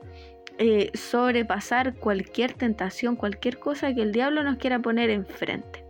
eh, 0.58 0.90
sobrepasar 0.94 1.94
cualquier 1.94 2.54
tentación, 2.54 3.14
cualquier 3.14 3.60
cosa 3.60 3.94
que 3.94 4.02
el 4.02 4.10
diablo 4.10 4.42
nos 4.42 4.56
quiera 4.56 4.80
poner 4.80 5.08
enfrente. 5.10 5.81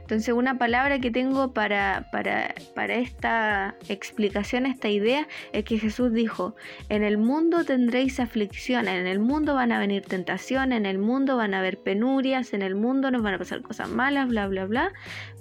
Entonces 0.00 0.34
una 0.34 0.58
palabra 0.58 0.98
que 0.98 1.10
tengo 1.10 1.52
para, 1.52 2.08
para, 2.12 2.54
para 2.74 2.94
esta 2.94 3.76
explicación, 3.88 4.66
esta 4.66 4.88
idea, 4.88 5.26
es 5.52 5.64
que 5.64 5.78
Jesús 5.78 6.12
dijo, 6.12 6.54
en 6.88 7.02
el 7.02 7.18
mundo 7.18 7.64
tendréis 7.64 8.20
aflicción, 8.20 8.88
en 8.88 9.06
el 9.06 9.18
mundo 9.18 9.54
van 9.54 9.72
a 9.72 9.78
venir 9.78 10.02
tentaciones, 10.02 10.78
en 10.78 10.86
el 10.86 10.98
mundo 10.98 11.36
van 11.36 11.54
a 11.54 11.60
haber 11.60 11.78
penurias, 11.78 12.52
en 12.52 12.62
el 12.62 12.74
mundo 12.74 13.10
nos 13.10 13.22
van 13.22 13.34
a 13.34 13.38
pasar 13.38 13.62
cosas 13.62 13.88
malas, 13.88 14.28
bla, 14.28 14.46
bla, 14.46 14.66
bla, 14.66 14.92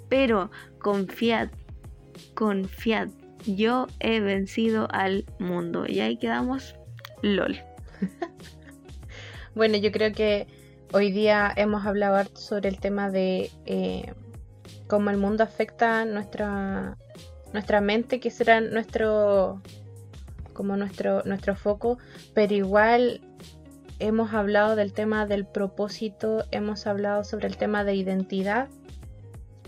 pero 0.10 0.52
confiad, 0.80 1.50
confiad, 2.34 3.10
yo 3.46 3.88
he 4.00 4.20
vencido 4.20 4.88
al 4.92 5.26
mundo. 5.40 5.86
Y 5.88 6.00
ahí 6.00 6.18
quedamos, 6.18 6.76
lol. 7.22 7.58
bueno, 9.56 9.78
yo 9.78 9.92
creo 9.92 10.12
que 10.14 10.48
hoy 10.94 11.12
día 11.12 11.52
hemos 11.56 11.86
hablado 11.86 12.24
sobre 12.36 12.70
el 12.70 12.80
tema 12.80 13.10
de... 13.10 13.52
Eh, 13.66 14.14
cómo 14.88 15.10
el 15.10 15.18
mundo 15.18 15.44
afecta 15.44 16.06
nuestra, 16.06 16.98
nuestra 17.54 17.82
mente, 17.82 18.20
que 18.20 18.32
será 18.32 18.62
nuestro 18.62 19.62
como 20.54 20.78
nuestro, 20.78 21.22
nuestro 21.26 21.56
foco, 21.56 21.98
pero 22.34 22.54
igual 22.54 23.22
hemos 24.00 24.34
hablado 24.34 24.76
del 24.76 24.94
tema 24.94 25.26
del 25.26 25.46
propósito, 25.46 26.46
hemos 26.52 26.88
hablado 26.88 27.24
sobre 27.24 27.48
el 27.48 27.58
tema 27.58 27.84
de 27.84 27.96
identidad. 27.96 28.70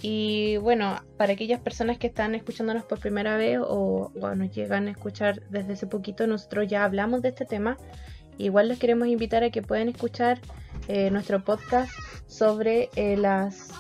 Y 0.01 0.58
bueno, 0.58 1.01
para 1.17 1.34
aquellas 1.34 1.60
personas 1.60 1.97
que 1.97 2.08
están 2.08 2.36
escuchándonos 2.36 2.84
por 2.84 2.99
primera 2.99 3.36
vez 3.36 3.60
o, 3.62 4.12
nos 4.36 4.51
llegan 4.51 4.88
a 4.88 4.91
escuchar 4.91 5.41
desde 5.49 5.73
hace 5.73 5.88
poquito, 5.88 6.27
nosotros 6.27 6.67
ya 6.67 6.84
hablamos 6.84 7.21
de 7.21 7.30
este 7.30 7.45
tema. 7.45 7.77
Igual 8.38 8.67
les 8.67 8.80
queremos 8.80 9.08
invitar 9.08 9.43
a 9.43 9.49
que 9.49 9.63
puedan 9.63 9.89
escuchar 9.89 10.39
eh, 10.88 11.10
nuestro 11.10 11.43
podcast 11.43 11.91
sobre 12.27 12.89
eh, 12.95 13.17
las 13.17 13.71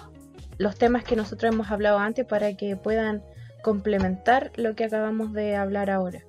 los 0.57 0.75
temas 0.75 1.03
que 1.03 1.15
nosotros 1.15 1.53
hemos 1.53 1.71
hablado 1.71 1.99
antes 1.99 2.25
para 2.25 2.55
que 2.55 2.75
puedan 2.75 3.23
complementar 3.61 4.51
lo 4.55 4.75
que 4.75 4.85
acabamos 4.85 5.33
de 5.33 5.55
hablar 5.55 5.89
ahora. 5.89 6.23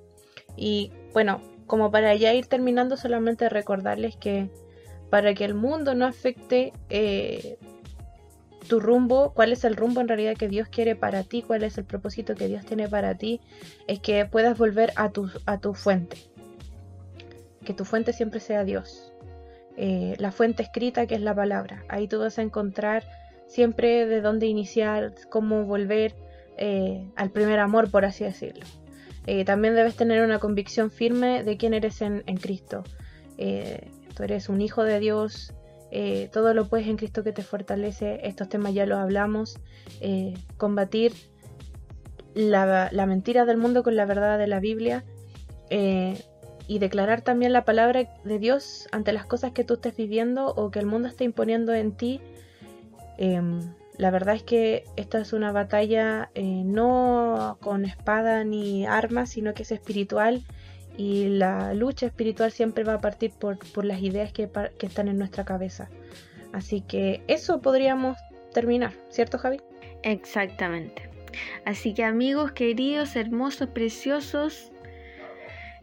Y 0.55 0.91
bueno, 1.13 1.41
como 1.67 1.91
para 1.91 2.15
ya 2.15 2.33
ir 2.33 2.47
terminando, 2.47 2.97
solamente 2.97 3.49
recordarles 3.49 4.15
que 4.15 4.49
para 5.09 5.33
que 5.33 5.45
el 5.45 5.53
mundo 5.53 5.95
no 5.95 6.05
afecte 6.05 6.73
eh, 6.89 7.57
tu 8.67 8.79
rumbo, 8.79 9.33
cuál 9.33 9.51
es 9.51 9.63
el 9.63 9.75
rumbo 9.75 10.01
en 10.01 10.07
realidad 10.07 10.35
que 10.37 10.47
Dios 10.47 10.67
quiere 10.69 10.95
para 10.95 11.23
ti, 11.23 11.41
cuál 11.41 11.63
es 11.63 11.77
el 11.77 11.85
propósito 11.85 12.35
que 12.35 12.47
Dios 12.47 12.65
tiene 12.65 12.87
para 12.87 13.15
ti, 13.15 13.41
es 13.87 13.99
que 13.99 14.25
puedas 14.25 14.57
volver 14.57 14.93
a 14.95 15.09
tu, 15.09 15.29
a 15.45 15.59
tu 15.59 15.73
fuente. 15.73 16.17
Que 17.65 17.73
tu 17.73 17.85
fuente 17.85 18.13
siempre 18.13 18.39
sea 18.39 18.63
Dios. 18.63 19.11
Eh, 19.77 20.15
la 20.19 20.31
fuente 20.31 20.61
escrita 20.63 21.07
que 21.07 21.15
es 21.15 21.21
la 21.21 21.33
palabra. 21.33 21.83
Ahí 21.87 22.07
tú 22.07 22.19
vas 22.19 22.37
a 22.37 22.41
encontrar 22.41 23.03
siempre 23.49 24.05
de 24.05 24.21
dónde 24.21 24.45
iniciar, 24.45 25.15
cómo 25.29 25.65
volver 25.65 26.15
eh, 26.57 27.09
al 27.15 27.31
primer 27.31 27.59
amor, 27.59 27.91
por 27.91 28.05
así 28.05 28.23
decirlo. 28.23 28.65
Eh, 29.25 29.43
también 29.43 29.75
debes 29.75 29.95
tener 29.95 30.23
una 30.23 30.39
convicción 30.39 30.91
firme 30.91 31.43
de 31.43 31.57
quién 31.57 31.73
eres 31.73 32.01
en, 32.01 32.21
Cristo. 32.37 32.83
Eh, 33.37 33.91
tú 34.15 34.23
eres 34.23 34.49
un 34.49 34.61
hijo 34.61 34.83
de 34.83 34.99
Dios, 34.99 35.53
todo 36.31 36.53
lo 36.53 36.67
puedes 36.67 36.87
en 36.87 36.97
Cristo 36.97 37.23
que 37.23 37.31
te 37.31 37.41
fortalece. 37.41 38.19
Estos 38.23 38.47
temas 38.49 38.73
ya 38.73 38.85
los 38.85 38.99
hablamos. 38.99 39.57
combatir 40.57 41.13
la, 42.35 42.89
la, 42.91 43.05
mentira 43.07 43.45
del 43.45 43.57
mundo 43.57 43.81
con 43.81 43.95
la 43.95 44.05
verdad 44.05 44.37
de 44.37 44.47
la 44.47 44.59
Biblia. 44.59 45.03
y 46.67 46.77
declarar 46.77 47.21
también 47.21 47.51
la 47.51 47.65
palabra 47.65 48.07
de 48.23 48.37
Dios 48.37 48.87
ante 48.91 49.11
las 49.11 49.25
cosas 49.25 49.53
que 49.53 49.63
tú 49.63 49.75
estés 49.75 49.95
viviendo 49.95 50.53
o 50.53 50.69
que 50.69 50.77
el 50.77 50.85
mundo 50.85 51.07
esté 51.07 51.23
imponiendo 51.23 51.73
en 51.73 51.93
ti 51.97 52.21
Em, 53.21 53.59
la 53.97 54.11
verdad 54.11 54.33
es 54.33 54.43
que 54.43 54.85
esta 54.95 55.19
es 55.19 55.33
una 55.33 55.51
batalla 55.51 56.31
eh, 56.33 56.63
no 56.63 57.57
con 57.59 57.83
espada 57.83 58.45
ni 58.45 58.85
armas, 58.85 59.31
sino 59.31 59.53
que 59.53 59.63
es 59.63 59.73
espiritual 59.73 60.41
y 60.95 61.27
la 61.27 61.73
lucha 61.73 62.05
espiritual 62.05 62.53
siempre 62.53 62.85
va 62.85 62.93
a 62.93 63.01
partir 63.01 63.31
por, 63.31 63.57
las 63.83 64.01
ideas 64.01 64.31
que, 64.31 64.49
que, 64.77 64.85
están 64.85 65.09
en 65.09 65.17
nuestra 65.17 65.43
cabeza. 65.43 65.89
Así 66.53 66.79
que 66.79 67.21
eso 67.27 67.61
podríamos 67.61 68.17
terminar, 68.53 68.93
¿cierto 69.09 69.37
Javi? 69.37 69.59
Exactamente. 70.03 71.09
Así 71.65 71.93
que 71.93 72.05
amigos 72.05 72.53
queridos, 72.53 73.17
hermosos, 73.17 73.67
preciosos, 73.67 74.71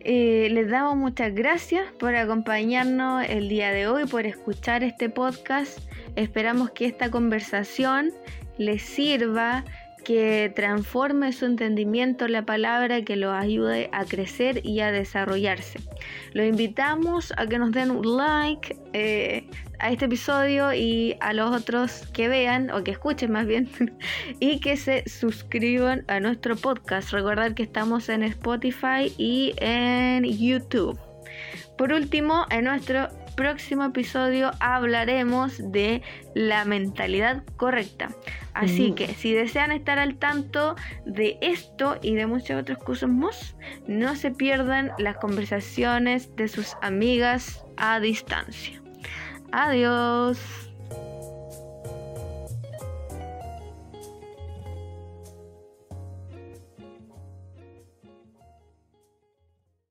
eh, 0.08 0.48
les 0.52 0.70
damos 0.70 0.96
muchas 0.96 1.34
gracias 1.34 1.84
por 1.98 2.14
acompañarnos 2.14 3.24
el 3.28 3.48
día 3.48 3.72
de 3.72 3.88
hoy, 3.88 4.06
por 4.06 4.24
escuchar 4.24 4.84
este 4.84 5.10
podcast. 5.10 5.80
Esperamos 6.14 6.70
que 6.70 6.86
esta 6.86 7.10
conversación 7.10 8.12
les 8.56 8.82
sirva, 8.82 9.64
que 10.06 10.52
transforme 10.54 11.32
su 11.32 11.46
entendimiento 11.46 12.26
en 12.26 12.32
la 12.32 12.46
palabra, 12.46 13.02
que 13.02 13.16
los 13.16 13.34
ayude 13.34 13.90
a 13.90 14.04
crecer 14.04 14.64
y 14.64 14.78
a 14.78 14.92
desarrollarse. 14.92 15.80
Los 16.32 16.46
invitamos 16.46 17.34
a 17.36 17.48
que 17.48 17.58
nos 17.58 17.72
den 17.72 17.90
un 17.90 18.16
like 18.16 18.76
eh, 18.92 19.50
a 19.80 19.90
este 19.90 20.04
episodio 20.04 20.72
y 20.72 21.16
a 21.18 21.32
los 21.32 21.50
otros 21.50 22.06
que 22.12 22.28
vean 22.28 22.70
o 22.70 22.84
que 22.84 22.92
escuchen 22.92 23.32
más 23.32 23.46
bien 23.46 23.68
y 24.38 24.60
que 24.60 24.76
se 24.76 25.02
suscriban 25.08 26.04
a 26.06 26.20
nuestro 26.20 26.54
podcast. 26.54 27.10
Recordar 27.10 27.56
que 27.56 27.64
estamos 27.64 28.08
en 28.08 28.22
Spotify 28.22 29.12
y 29.18 29.54
en 29.56 30.22
YouTube. 30.22 30.96
Por 31.76 31.92
último, 31.92 32.46
en 32.50 32.66
nuestro 32.66 33.08
próximo 33.36 33.84
episodio 33.84 34.50
hablaremos 34.58 35.58
de 35.70 36.02
la 36.34 36.64
mentalidad 36.64 37.44
correcta. 37.56 38.08
Así 38.54 38.92
que 38.92 39.08
si 39.08 39.34
desean 39.34 39.70
estar 39.70 39.98
al 39.98 40.16
tanto 40.16 40.76
de 41.04 41.38
esto 41.42 41.98
y 42.02 42.14
de 42.14 42.26
muchas 42.26 42.60
otras 42.60 42.78
cosas 42.78 43.10
más, 43.10 43.54
no 43.86 44.16
se 44.16 44.30
pierdan 44.30 44.90
las 44.98 45.18
conversaciones 45.18 46.34
de 46.36 46.48
sus 46.48 46.74
amigas 46.80 47.64
a 47.76 48.00
distancia. 48.00 48.82
Adiós. 49.52 50.65